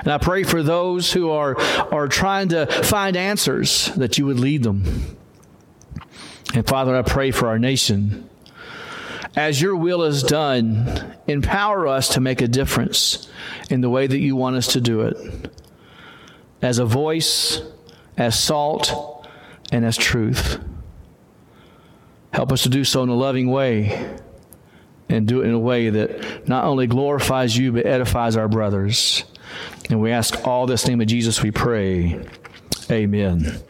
And 0.00 0.08
I 0.08 0.18
pray 0.18 0.42
for 0.42 0.62
those 0.62 1.12
who 1.12 1.30
are, 1.30 1.58
are 1.92 2.08
trying 2.08 2.48
to 2.50 2.66
find 2.66 3.16
answers 3.16 3.86
that 3.96 4.18
you 4.18 4.26
would 4.26 4.38
lead 4.38 4.62
them. 4.62 5.16
And 6.54 6.66
Father, 6.66 6.96
I 6.96 7.02
pray 7.02 7.30
for 7.30 7.48
our 7.48 7.58
nation 7.58 8.28
as 9.36 9.60
your 9.60 9.76
will 9.76 10.04
is 10.04 10.22
done, 10.22 11.14
empower 11.26 11.86
us 11.86 12.10
to 12.10 12.20
make 12.20 12.40
a 12.40 12.48
difference 12.48 13.28
in 13.70 13.80
the 13.80 13.90
way 13.90 14.06
that 14.06 14.18
you 14.18 14.36
want 14.36 14.56
us 14.56 14.68
to 14.74 14.80
do 14.80 15.02
it. 15.02 15.16
As 16.62 16.78
a 16.78 16.84
voice, 16.84 17.60
as 18.16 18.38
salt, 18.38 19.26
and 19.72 19.84
as 19.84 19.96
truth. 19.96 20.58
Help 22.32 22.52
us 22.52 22.62
to 22.62 22.68
do 22.68 22.84
so 22.84 23.02
in 23.02 23.08
a 23.08 23.14
loving 23.14 23.50
way 23.50 24.16
and 25.08 25.26
do 25.26 25.42
it 25.42 25.46
in 25.46 25.52
a 25.52 25.58
way 25.58 25.90
that 25.90 26.48
not 26.48 26.64
only 26.64 26.86
glorifies 26.86 27.56
you 27.56 27.72
but 27.72 27.86
edifies 27.86 28.36
our 28.36 28.48
brothers. 28.48 29.24
And 29.90 30.00
we 30.00 30.10
ask 30.10 30.46
all 30.46 30.66
this 30.66 30.86
name 30.86 31.00
of 31.00 31.06
Jesus 31.06 31.42
we 31.42 31.50
pray. 31.50 32.24
Amen. 32.90 33.62